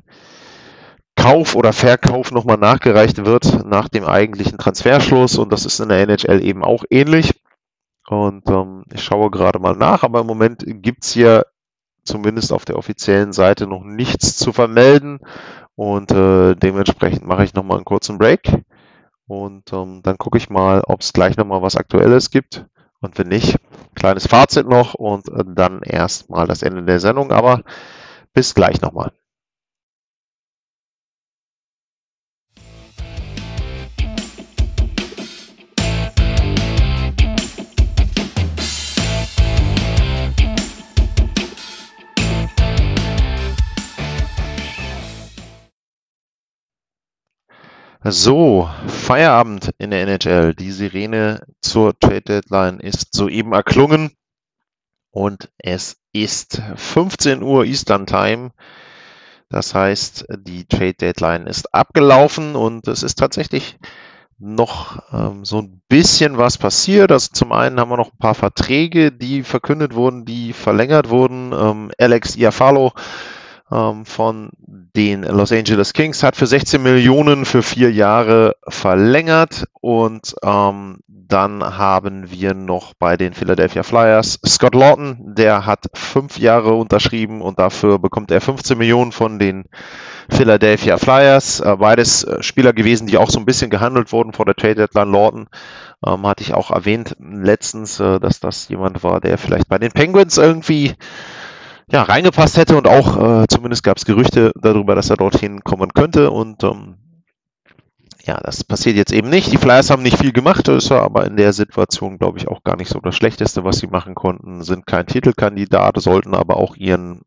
[1.16, 6.00] Kauf oder Verkauf nochmal nachgereicht wird nach dem eigentlichen Transferschluss und das ist in der
[6.00, 7.34] NHL eben auch ähnlich.
[8.08, 11.46] Und ähm, ich schaue gerade mal nach, aber im Moment gibt's hier
[12.04, 15.20] zumindest auf der offiziellen Seite noch nichts zu vermelden
[15.76, 18.64] und äh, dementsprechend mache ich nochmal einen kurzen Break
[19.32, 22.66] und ähm, dann gucke ich mal, ob es gleich nochmal was Aktuelles gibt.
[23.00, 23.56] Und wenn nicht,
[23.96, 27.32] kleines Fazit noch und äh, dann erstmal das Ende der Sendung.
[27.32, 27.64] Aber
[28.34, 29.14] bis gleich nochmal.
[48.04, 50.56] So, Feierabend in der NHL.
[50.56, 54.10] Die Sirene zur Trade Deadline ist soeben erklungen
[55.12, 58.54] und es ist 15 Uhr Eastern Time.
[59.50, 63.78] Das heißt, die Trade Deadline ist abgelaufen und es ist tatsächlich
[64.40, 67.12] noch ähm, so ein bisschen was passiert.
[67.12, 71.54] Also zum einen haben wir noch ein paar Verträge, die verkündet wurden, die verlängert wurden.
[71.54, 72.94] Ähm, Alex Iafalo
[73.72, 74.50] ähm, von
[74.96, 81.64] den Los Angeles Kings hat für 16 Millionen für vier Jahre verlängert und ähm, dann
[81.64, 87.58] haben wir noch bei den Philadelphia Flyers Scott Lawton, der hat fünf Jahre unterschrieben und
[87.58, 89.64] dafür bekommt er 15 Millionen von den
[90.30, 91.62] Philadelphia Flyers.
[91.62, 94.76] Äh, beides äh, Spieler gewesen, die auch so ein bisschen gehandelt wurden vor der Trade
[94.76, 95.12] Deadline.
[95.12, 95.48] Lawton
[96.06, 99.92] ähm, hatte ich auch erwähnt letztens, äh, dass das jemand war, der vielleicht bei den
[99.92, 100.96] Penguins irgendwie
[101.92, 105.94] ja, reingepasst hätte und auch äh, zumindest gab es Gerüchte darüber, dass er dorthin kommen
[105.94, 106.98] könnte und ähm,
[108.24, 109.52] ja, das passiert jetzt eben nicht.
[109.52, 112.76] Die Flyers haben nicht viel gemacht, ist aber in der Situation, glaube ich, auch gar
[112.76, 114.62] nicht so das Schlechteste, was sie machen konnten.
[114.62, 117.22] Sind kein Titelkandidat, sollten aber auch ihren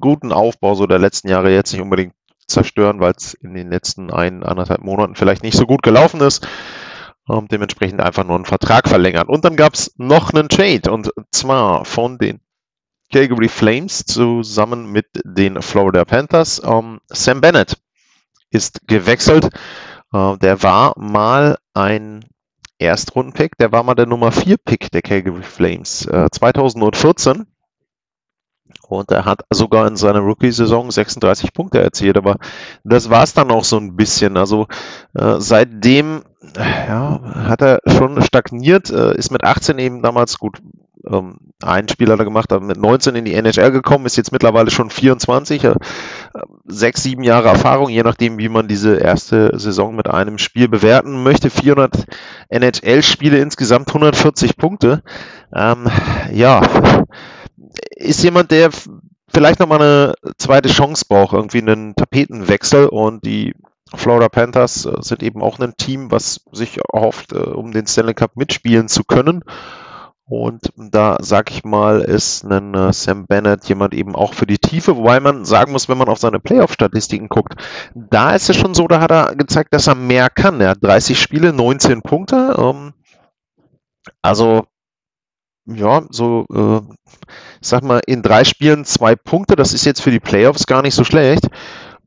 [0.00, 2.14] guten Aufbau so der letzten Jahre jetzt nicht unbedingt
[2.46, 6.46] zerstören, weil es in den letzten ein, anderthalb Monaten vielleicht nicht so gut gelaufen ist.
[7.28, 9.26] Ähm, dementsprechend einfach nur einen Vertrag verlängern.
[9.26, 12.40] Und dann gab es noch einen Trade und zwar von den
[13.12, 16.60] Calgary Flames zusammen mit den Florida Panthers.
[16.64, 17.76] Ähm, Sam Bennett
[18.50, 19.50] ist gewechselt.
[20.12, 22.24] Äh, der war mal ein
[22.78, 27.46] Erstrundenpick, der war mal der Nummer 4 Pick der Calgary Flames äh, 2014.
[28.88, 32.36] Und er hat sogar in seiner Rookie-Saison 36 Punkte erzielt, aber
[32.84, 34.36] das war es dann auch so ein bisschen.
[34.36, 34.66] Also
[35.14, 36.22] äh, seitdem
[36.56, 40.58] ja, hat er schon stagniert, äh, ist mit 18 eben damals gut
[41.10, 44.70] ähm, ein Spieler da gemacht, aber mit 19 in die NHL gekommen, ist jetzt mittlerweile
[44.70, 45.74] schon 24, äh,
[46.66, 51.22] sechs, sieben Jahre Erfahrung, je nachdem, wie man diese erste Saison mit einem Spiel bewerten
[51.22, 51.50] möchte.
[51.50, 52.06] 400
[52.48, 55.02] NHL-Spiele insgesamt, 140 Punkte.
[55.54, 55.88] Ähm,
[56.32, 56.62] ja,
[57.96, 58.70] ist jemand, der
[59.28, 63.54] vielleicht nochmal eine zweite Chance braucht, irgendwie einen Tapetenwechsel und die
[63.94, 68.14] Florida Panthers äh, sind eben auch ein Team, was sich erhofft, äh, um den Stanley
[68.14, 69.44] Cup mitspielen zu können.
[70.28, 74.58] Und da sag ich mal, ist ein äh, Sam Bennett jemand eben auch für die
[74.58, 77.54] Tiefe, wobei man sagen muss, wenn man auf seine Playoff-Statistiken guckt,
[77.94, 80.60] da ist es schon so, da hat er gezeigt, dass er mehr kann.
[80.60, 82.56] Er hat 30 Spiele, 19 Punkte.
[82.58, 82.92] Ähm,
[84.20, 84.64] also
[85.66, 86.80] ja, so, äh,
[87.60, 90.82] ich sag mal, in drei Spielen zwei Punkte, das ist jetzt für die Playoffs gar
[90.82, 91.48] nicht so schlecht.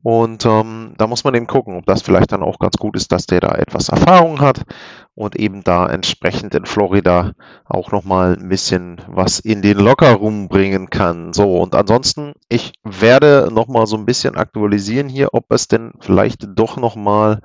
[0.02, 3.12] Und ähm, da muss man eben gucken, ob das vielleicht dann auch ganz gut ist,
[3.12, 4.62] dass der da etwas Erfahrung hat
[5.14, 7.32] und eben da entsprechend in Florida
[7.64, 11.32] auch nochmal ein bisschen was in den Lockerroom bringen kann.
[11.32, 16.46] So, und ansonsten, ich werde nochmal so ein bisschen aktualisieren hier, ob es denn vielleicht
[16.54, 17.40] doch nochmal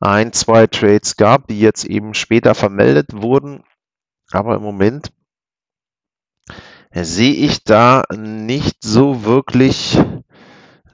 [0.00, 3.62] ein, zwei Trades gab, die jetzt eben später vermeldet wurden.
[4.32, 5.12] Aber im Moment
[6.92, 9.98] sehe ich da nicht so wirklich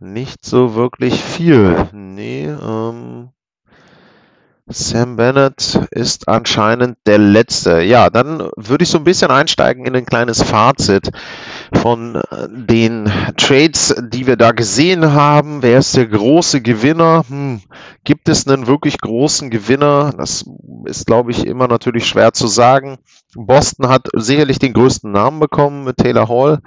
[0.01, 1.89] nicht so wirklich viel.
[1.93, 3.31] Nee, ähm,
[4.73, 7.81] Sam Bennett ist anscheinend der Letzte.
[7.83, 11.11] Ja, dann würde ich so ein bisschen einsteigen in ein kleines Fazit
[11.73, 15.63] von äh, den Trades, die wir da gesehen haben.
[15.63, 17.25] Wer ist der große Gewinner?
[17.29, 17.63] Hm,
[18.05, 20.13] gibt es einen wirklich großen Gewinner?
[20.17, 20.45] Das
[20.85, 22.99] ist, glaube ich, immer natürlich schwer zu sagen.
[23.35, 26.61] Boston hat sicherlich den größten Namen bekommen mit Taylor Hall.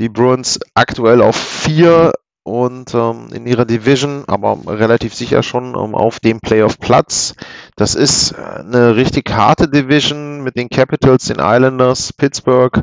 [0.00, 2.12] Die Bruins aktuell auf vier
[2.44, 7.34] und ähm, in ihrer Division, aber relativ sicher schon ähm, auf dem Playoff-Platz.
[7.74, 12.82] Das ist äh, eine richtig harte Division mit den Capitals, den Islanders, Pittsburgh.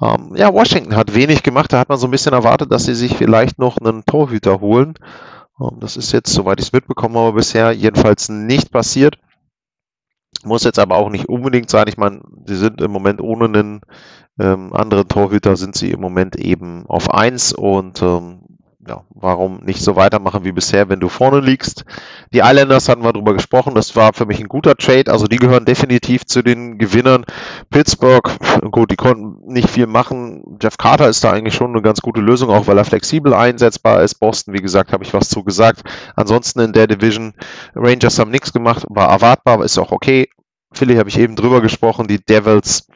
[0.00, 1.72] Ähm, ja, Washington hat wenig gemacht.
[1.72, 4.94] Da hat man so ein bisschen erwartet, dass sie sich vielleicht noch einen Torhüter holen.
[5.60, 9.18] Ähm, das ist jetzt, soweit ich es mitbekommen habe, bisher jedenfalls nicht passiert.
[10.44, 11.86] Muss jetzt aber auch nicht unbedingt sein.
[11.88, 13.80] Ich meine, sie sind im Moment ohne einen
[14.38, 18.42] ähm, anderen Torhüter sind sie im Moment eben auf eins und ähm,
[18.86, 21.84] ja, warum nicht so weitermachen wie bisher, wenn du vorne liegst?
[22.32, 25.36] Die Islanders hatten wir drüber gesprochen, das war für mich ein guter Trade, also die
[25.36, 27.24] gehören definitiv zu den Gewinnern.
[27.70, 28.28] Pittsburgh,
[28.72, 30.58] gut, die konnten nicht viel machen.
[30.60, 34.02] Jeff Carter ist da eigentlich schon eine ganz gute Lösung, auch weil er flexibel einsetzbar
[34.02, 34.16] ist.
[34.16, 35.82] Boston, wie gesagt, habe ich was zu gesagt.
[36.16, 37.34] Ansonsten in der Division,
[37.76, 40.28] Rangers haben nichts gemacht, war erwartbar, ist auch okay.
[40.72, 42.88] Philly habe ich eben drüber gesprochen, die Devils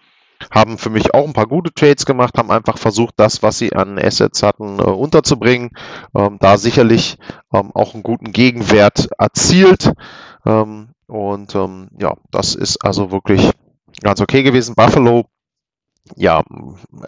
[0.50, 3.74] haben für mich auch ein paar gute Trades gemacht, haben einfach versucht, das, was sie
[3.74, 5.70] an Assets hatten, äh, unterzubringen.
[6.16, 7.18] Ähm, da sicherlich
[7.52, 9.92] ähm, auch einen guten Gegenwert erzielt.
[10.44, 13.50] Ähm, und ähm, ja, das ist also wirklich
[14.02, 14.74] ganz okay gewesen.
[14.74, 15.26] Buffalo
[16.14, 16.42] ja,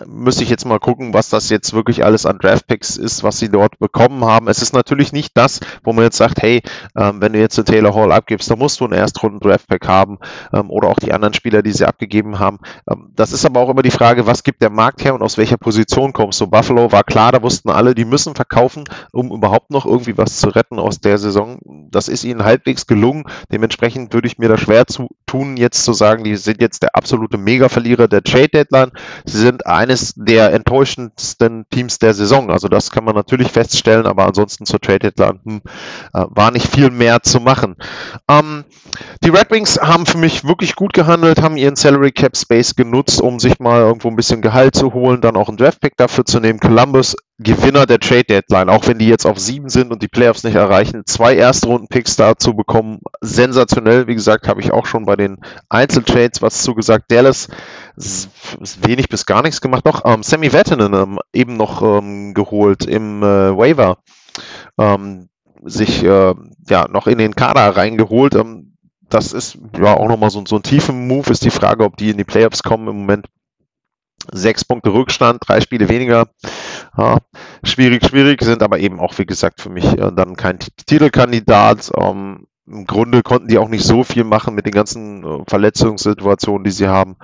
[0.07, 3.49] müsste ich jetzt mal gucken, was das jetzt wirklich alles an Draftpicks ist, was sie
[3.49, 4.49] dort bekommen haben.
[4.49, 6.63] Es ist natürlich nicht das, wo man jetzt sagt, hey,
[6.97, 10.19] ähm, wenn du jetzt den Taylor Hall abgibst, dann musst du einen Erstrunden Draftpick haben
[10.53, 12.59] ähm, oder auch die anderen Spieler, die sie abgegeben haben.
[12.91, 15.39] Ähm, das ist aber auch immer die Frage, was gibt der Markt her und aus
[15.39, 16.49] welcher Position kommst du?
[16.49, 20.49] Buffalo war klar, da wussten alle, die müssen verkaufen, um überhaupt noch irgendwie was zu
[20.49, 21.59] retten aus der Saison.
[21.91, 23.25] Das ist ihnen halbwegs gelungen.
[23.53, 26.95] Dementsprechend würde ich mir da schwer zu tun, jetzt zu sagen, die sind jetzt der
[26.97, 28.93] absolute Mega-Verlierer der Trade Deadline Bayern.
[29.25, 32.51] Sie sind eines der enttäuschendsten Teams der Saison.
[32.51, 35.61] Also das kann man natürlich feststellen, aber ansonsten zur Trade Deadline hm,
[36.15, 37.77] äh, war nicht viel mehr zu machen.
[38.29, 38.65] Ähm,
[39.23, 43.21] die Red Wings haben für mich wirklich gut gehandelt, haben ihren Salary Cap Space genutzt,
[43.21, 46.25] um sich mal irgendwo ein bisschen Gehalt zu holen, dann auch einen Draft Pick dafür
[46.25, 46.61] zu nehmen.
[46.61, 50.43] Columbus Gewinner der Trade Deadline, auch wenn die jetzt auf sieben sind und die Playoffs
[50.43, 54.09] nicht erreichen, zwei Erstrunden-Picks dazu bekommen, sensationell.
[54.09, 57.13] Wie gesagt, habe ich auch schon bei den Einzeltrades was zugesagt.
[57.13, 57.49] Dallas
[58.81, 59.87] wenig bis gar nichts gemacht.
[59.87, 63.99] Doch ähm, Sammy Vatanen ähm, eben noch ähm, geholt im äh, Waiver,
[64.77, 65.29] ähm,
[65.65, 66.35] sich äh,
[66.69, 68.35] ja noch in den Kader reingeholt.
[68.35, 68.77] Ähm,
[69.09, 71.31] das ist ja auch nochmal so, so ein tiefen Move.
[71.31, 72.89] Ist die Frage, ob die in die Playoffs kommen.
[72.89, 73.27] Im Moment
[74.33, 76.29] sechs Punkte Rückstand, drei Spiele weniger.
[76.99, 77.19] Ja,
[77.63, 81.93] schwierig, schwierig, sind aber eben auch, wie gesagt, für mich äh, dann kein Titelkandidat.
[81.97, 86.65] Ähm, Im Grunde konnten die auch nicht so viel machen mit den ganzen äh, Verletzungssituationen,
[86.65, 87.17] die sie haben.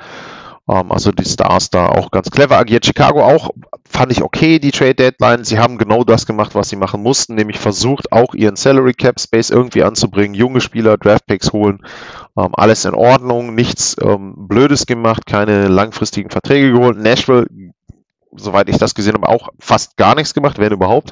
[0.71, 2.87] Ähm, also die Stars da auch ganz clever agiert.
[2.87, 3.51] Chicago auch
[3.85, 5.43] fand ich okay, die Trade Deadline.
[5.45, 9.19] Sie haben genau das gemacht, was sie machen mussten, nämlich versucht auch ihren Salary Cap
[9.19, 11.81] Space irgendwie anzubringen, junge Spieler, Draft Picks holen.
[12.39, 16.97] Ähm, alles in Ordnung, nichts ähm, Blödes gemacht, keine langfristigen Verträge geholt.
[16.97, 17.47] Nashville,
[18.37, 21.11] soweit ich das gesehen habe, auch fast gar nichts gemacht, wenn überhaupt.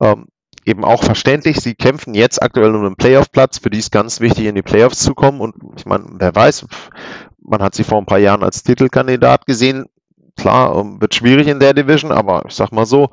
[0.00, 0.26] Ähm,
[0.64, 1.60] eben auch verständlich.
[1.60, 3.58] Sie kämpfen jetzt aktuell um einen Playoff-Platz.
[3.58, 5.40] Für die ist ganz wichtig, in die Playoffs zu kommen.
[5.40, 6.66] Und ich meine, wer weiß,
[7.42, 9.86] man hat sie vor ein paar Jahren als Titelkandidat gesehen.
[10.36, 13.10] Klar, ähm, wird schwierig in der Division, aber ich sag mal so,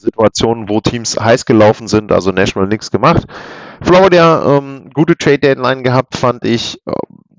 [0.00, 3.24] Situationen, wo Teams heiß gelaufen sind, also National nichts gemacht.
[3.82, 6.80] Florida, ähm, gute Trade Deadline gehabt, fand ich.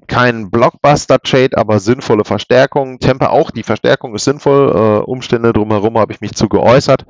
[0.10, 3.00] Kein Blockbuster-Trade, aber sinnvolle Verstärkung.
[3.00, 4.72] Tampa auch, die Verstärkung ist sinnvoll.
[4.76, 7.06] Äh, Umstände drumherum habe ich mich zu geäußert.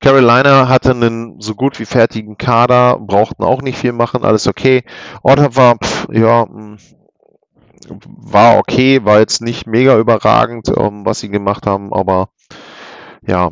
[0.00, 4.82] Carolina hatte einen so gut wie fertigen Kader, brauchten auch nicht viel machen, alles okay.
[5.22, 6.76] Ottawa, pff, ja, mh,
[8.04, 12.30] war okay, war jetzt nicht mega überragend, ähm, was sie gemacht haben, aber
[13.26, 13.50] ja,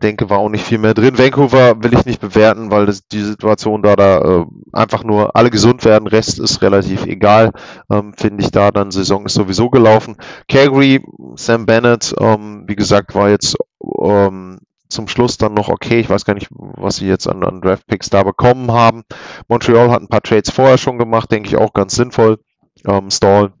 [0.00, 1.18] denke, war auch nicht viel mehr drin.
[1.18, 5.50] Vancouver will ich nicht bewerten, weil das, die Situation da, da äh, einfach nur alle
[5.50, 7.52] gesund werden, Rest ist relativ egal,
[7.90, 10.16] ähm, finde ich da, dann Saison ist sowieso gelaufen.
[10.48, 11.04] Calgary,
[11.36, 13.56] Sam Bennett, ähm, wie gesagt, war jetzt
[14.02, 16.00] ähm, zum Schluss dann noch okay.
[16.00, 19.04] Ich weiß gar nicht, was sie jetzt an, an Draft Picks da bekommen haben.
[19.48, 22.38] Montreal hat ein paar Trades vorher schon gemacht, denke ich auch ganz sinnvoll.
[22.86, 23.52] Ähm, Stall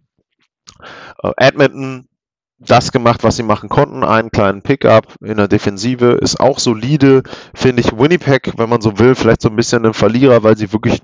[1.22, 2.08] äh, Edmonton
[2.60, 4.04] das gemacht, was sie machen konnten.
[4.04, 7.22] Einen kleinen Pickup in der Defensive ist auch solide,
[7.54, 7.98] finde ich.
[7.98, 11.00] Winnipeg, wenn man so will, vielleicht so ein bisschen ein Verlierer, weil sie wirklich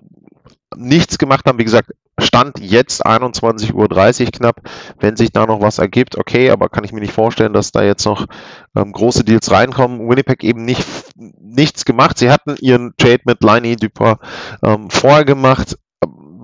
[0.76, 1.58] nichts gemacht haben.
[1.58, 3.74] Wie gesagt, Stand jetzt 21.30
[4.24, 4.60] Uhr knapp.
[4.98, 7.82] Wenn sich da noch was ergibt, okay, aber kann ich mir nicht vorstellen, dass da
[7.82, 8.26] jetzt noch
[8.74, 10.08] ähm, große Deals reinkommen.
[10.08, 10.84] Winnipeg eben nicht
[11.16, 12.18] nichts gemacht.
[12.18, 14.18] Sie hatten ihren Trade mit Liney Dupas
[14.62, 15.76] ähm, vorher gemacht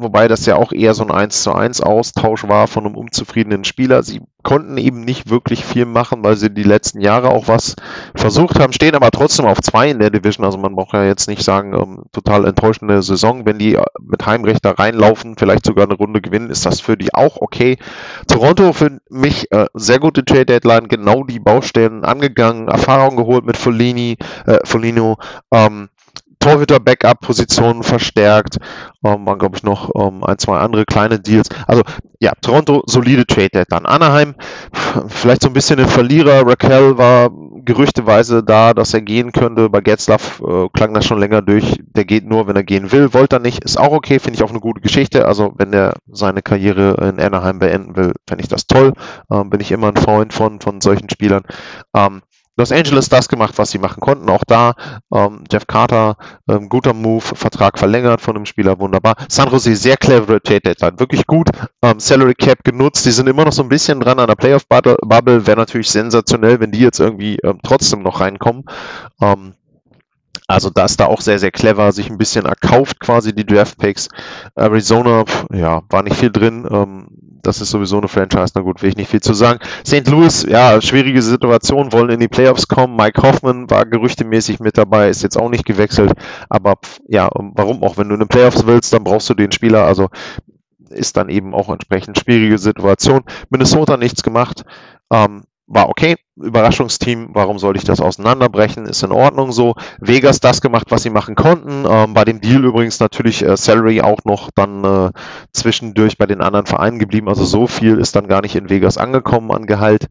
[0.03, 3.65] wobei das ja auch eher so ein 1 zu 1 Austausch war von einem unzufriedenen
[3.65, 4.03] Spieler.
[4.03, 7.77] Sie konnten eben nicht wirklich viel machen, weil sie die letzten Jahre auch was
[8.15, 10.45] versucht haben, stehen aber trotzdem auf zwei in der Division.
[10.45, 13.47] Also man braucht ja jetzt nicht sagen, ähm, total enttäuschende Saison.
[13.47, 16.97] Wenn die äh, mit Heimrecht da reinlaufen, vielleicht sogar eine Runde gewinnen, ist das für
[16.97, 17.79] die auch okay.
[18.27, 23.57] Toronto für mich äh, sehr gute Trade Deadline, genau die Baustellen angegangen, Erfahrung geholt mit
[23.57, 25.17] Folini, äh, Folino,
[25.53, 25.89] ähm,
[26.43, 28.59] Torhüter-Backup-Positionen verstärkt.
[29.05, 31.49] Ähm, waren, glaube ich, noch ähm, ein, zwei andere kleine Deals.
[31.67, 31.83] Also,
[32.21, 33.87] ja, Toronto, solide Trade dann.
[33.87, 34.35] Anaheim,
[35.09, 36.47] vielleicht so ein bisschen ein Verlierer.
[36.47, 37.31] Raquel war
[37.65, 39.69] gerüchteweise da, dass er gehen könnte.
[39.71, 41.79] Bei Getzlaff äh, klang das schon länger durch.
[41.95, 43.15] Der geht nur, wenn er gehen will.
[43.15, 43.65] Wollte er nicht.
[43.65, 44.19] Ist auch okay.
[44.19, 45.27] Finde ich auch eine gute Geschichte.
[45.27, 48.93] Also, wenn er seine Karriere in Anaheim beenden will, fände ich das toll.
[49.31, 51.43] Ähm, bin ich immer ein Freund von, von solchen Spielern.
[51.95, 52.23] Ähm,
[52.57, 54.29] Los Angeles das gemacht, was sie machen konnten.
[54.29, 54.75] Auch da
[55.13, 56.17] ähm, Jeff Carter,
[56.49, 59.17] ähm, guter Move, Vertrag verlängert von dem Spieler, wunderbar.
[59.29, 61.49] San Jose, sehr clever Trade Deadline, wirklich gut.
[61.81, 64.67] Ähm, Salary Cap genutzt, die sind immer noch so ein bisschen dran an der Playoff
[64.69, 65.47] Bubble.
[65.47, 68.65] Wäre natürlich sensationell, wenn die jetzt irgendwie ähm, trotzdem noch reinkommen.
[69.23, 69.55] Ähm,
[70.47, 73.79] also da ist da auch sehr, sehr clever, sich ein bisschen erkauft quasi die Draft
[73.79, 74.09] Picks.
[74.55, 76.67] Arizona, ja, war nicht viel drin.
[77.43, 79.59] Das ist sowieso eine Franchise, na gut, will ich nicht viel zu sagen.
[79.87, 80.09] St.
[80.09, 82.97] Louis, ja, schwierige Situation, wollen in die Playoffs kommen.
[82.97, 86.13] Mike Hoffman war gerüchtemäßig mit dabei, ist jetzt auch nicht gewechselt.
[86.49, 86.75] Aber
[87.09, 87.97] ja, warum auch?
[87.97, 89.85] Wenn du in den Playoffs willst, dann brauchst du den Spieler.
[89.85, 90.09] Also
[90.91, 93.23] ist dann eben auch entsprechend schwierige Situation.
[93.51, 94.65] Minnesota nichts gemacht.
[95.11, 96.17] Ähm, war okay.
[96.37, 98.85] Überraschungsteam, warum sollte ich das auseinanderbrechen?
[98.85, 99.75] Ist in Ordnung so.
[100.01, 101.87] Vegas das gemacht, was sie machen konnten.
[101.89, 105.11] Ähm, bei dem Deal übrigens natürlich äh, Salary auch noch dann äh,
[105.53, 107.29] zwischendurch bei den anderen Vereinen geblieben.
[107.29, 110.09] Also so viel ist dann gar nicht in Vegas angekommen an Gehalt.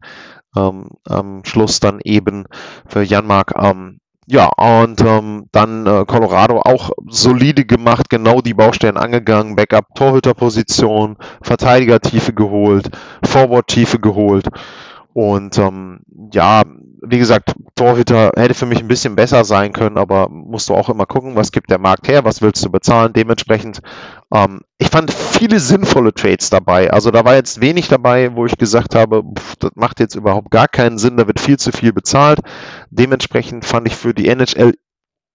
[0.56, 2.44] Ähm, am Schluss dann eben
[2.86, 3.54] für Janmark.
[3.56, 9.94] Ähm, ja, und ähm, dann äh, Colorado auch solide gemacht, genau die Baustellen angegangen, Backup
[9.94, 12.90] Torhüterposition, Verteidigertiefe geholt,
[13.24, 14.48] Forward-Tiefe geholt.
[15.14, 16.00] Und ähm,
[16.32, 16.62] ja,
[17.04, 20.88] wie gesagt, Torhüter hätte für mich ein bisschen besser sein können, aber musst du auch
[20.88, 23.12] immer gucken, was gibt der Markt her, was willst du bezahlen.
[23.12, 23.80] Dementsprechend,
[24.32, 26.90] ähm, ich fand viele sinnvolle Trades dabei.
[26.90, 30.50] Also da war jetzt wenig dabei, wo ich gesagt habe, pff, das macht jetzt überhaupt
[30.50, 32.40] gar keinen Sinn, da wird viel zu viel bezahlt.
[32.90, 34.74] Dementsprechend fand ich für die NHL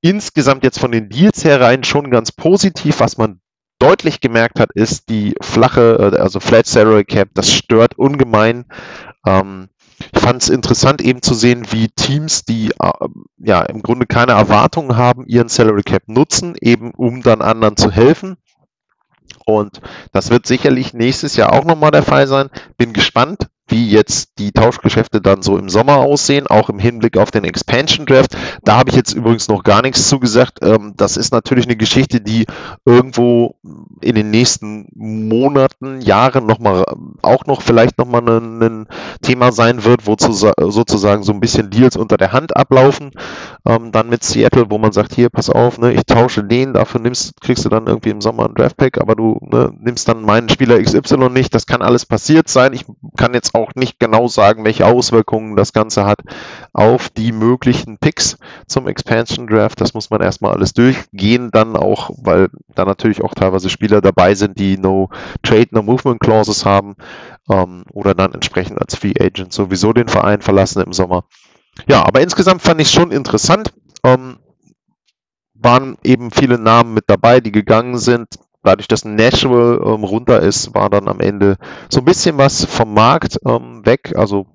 [0.02, 3.00] insgesamt jetzt von den Deals herein schon ganz positiv.
[3.00, 3.42] Was man
[3.80, 8.66] deutlich gemerkt hat, ist die flache, äh, also Flat Salary Cap, das stört ungemein.
[9.28, 9.68] Ähm,
[10.14, 13.08] ich fand es interessant eben zu sehen, wie Teams, die äh,
[13.38, 17.92] ja im Grunde keine Erwartungen haben, ihren Salary Cap nutzen, eben um dann anderen zu
[17.92, 18.38] helfen.
[19.46, 19.82] Und
[20.14, 22.50] das wird sicherlich nächstes Jahr auch nochmal der Fall sein.
[22.78, 27.32] Bin gespannt, wie jetzt die Tauschgeschäfte dann so im Sommer aussehen, auch im Hinblick auf
[27.32, 28.38] den Expansion Draft.
[28.64, 30.60] Da habe ich jetzt übrigens noch gar nichts zugesagt.
[30.62, 32.46] Ähm, das ist natürlich eine Geschichte, die
[32.86, 33.56] irgendwo
[34.02, 36.86] in den nächsten Monaten, Jahren nochmal,
[37.22, 38.88] auch noch vielleicht nochmal ein, ein
[39.22, 43.12] Thema sein wird, wo zu, sozusagen so ein bisschen Deals unter der Hand ablaufen.
[43.68, 47.02] Ähm, dann mit Seattle, wo man sagt, hier, pass auf, ne, ich tausche den, dafür
[47.02, 50.48] nimmst, kriegst du dann irgendwie im Sommer einen Draftpack, aber du ne, nimmst dann meinen
[50.48, 51.54] Spieler XY nicht.
[51.54, 52.72] Das kann alles passiert sein.
[52.72, 52.86] Ich
[53.18, 56.20] kann jetzt auch nicht genau sagen, welche Auswirkungen das Ganze hat
[56.72, 58.38] auf die möglichen Picks
[58.68, 59.82] zum Expansion Draft.
[59.82, 64.34] Das muss man erstmal alles durchgehen, dann auch, weil da natürlich auch teilweise Spieler dabei
[64.34, 65.10] sind, die No
[65.44, 66.96] Trade, No Movement Clauses haben
[67.50, 71.26] ähm, oder dann entsprechend als Free Agent sowieso den Verein verlassen im Sommer.
[71.88, 73.74] Ja, aber insgesamt fand ich es schon interessant.
[74.04, 74.38] Ähm,
[75.54, 78.28] waren eben viele Namen mit dabei, die gegangen sind
[78.64, 81.58] dadurch, dass Nashville ähm, runter ist, war dann am Ende
[81.90, 84.14] so ein bisschen was vom Markt ähm, weg.
[84.16, 84.46] Also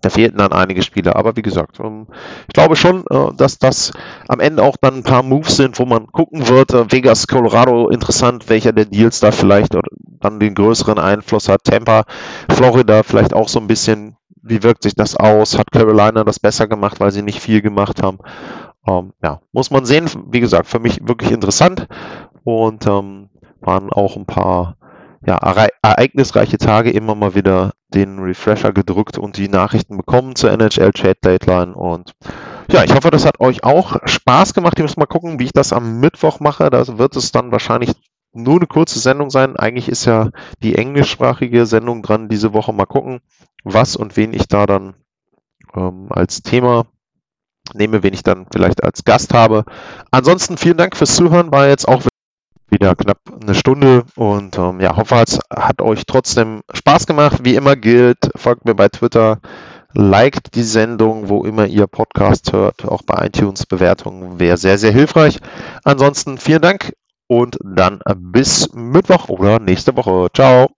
[0.00, 1.16] da fehlten dann einige Spieler.
[1.16, 2.06] Aber wie gesagt, ähm,
[2.48, 3.92] ich glaube schon, äh, dass das
[4.28, 6.72] am Ende auch dann ein paar Moves sind, wo man gucken wird.
[6.72, 11.64] Äh, Vegas, Colorado, interessant, welcher der Deals da vielleicht dann den größeren Einfluss hat.
[11.64, 12.04] Tampa,
[12.50, 14.16] Florida vielleicht auch so ein bisschen.
[14.42, 15.58] Wie wirkt sich das aus?
[15.58, 18.18] Hat Carolina das besser gemacht, weil sie nicht viel gemacht haben?
[18.86, 20.10] Ähm, ja, muss man sehen.
[20.30, 21.86] Wie gesagt, für mich wirklich interessant.
[22.44, 23.30] Und ähm,
[23.60, 24.76] waren auch ein paar
[25.24, 25.36] ja,
[25.82, 31.18] ereignisreiche Tage immer mal wieder den Refresher gedrückt und die Nachrichten bekommen zur NHL Chat
[31.20, 31.74] Dateline.
[31.74, 32.12] Und
[32.70, 34.74] ja, ich hoffe, das hat euch auch Spaß gemacht.
[34.78, 36.70] Ich muss mal gucken, wie ich das am Mittwoch mache.
[36.70, 37.92] Da wird es dann wahrscheinlich
[38.32, 39.56] nur eine kurze Sendung sein.
[39.56, 40.30] Eigentlich ist ja
[40.62, 42.72] die englischsprachige Sendung dran diese Woche.
[42.72, 43.20] Mal gucken,
[43.64, 44.94] was und wen ich da dann
[45.74, 46.86] ähm, als Thema
[47.74, 49.64] nehme, wen ich dann vielleicht als Gast habe.
[50.10, 51.52] Ansonsten vielen Dank fürs Zuhören.
[51.52, 52.02] War jetzt auch
[52.68, 57.40] wieder knapp eine Stunde und ähm, ja, hoffe, es hat euch trotzdem Spaß gemacht.
[57.44, 59.40] Wie immer gilt, folgt mir bei Twitter,
[59.92, 64.92] liked die Sendung, wo immer ihr Podcast hört, auch bei iTunes Bewertungen wäre sehr, sehr
[64.92, 65.38] hilfreich.
[65.84, 66.94] Ansonsten vielen Dank
[67.32, 70.28] und dann bis Mittwoch oder nächste Woche.
[70.34, 70.68] Ciao.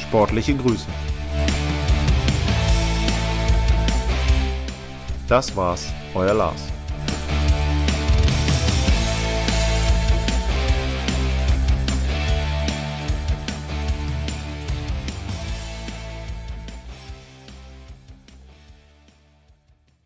[0.00, 0.88] Sportliche Grüße.
[5.28, 6.71] Das war's, euer Lars.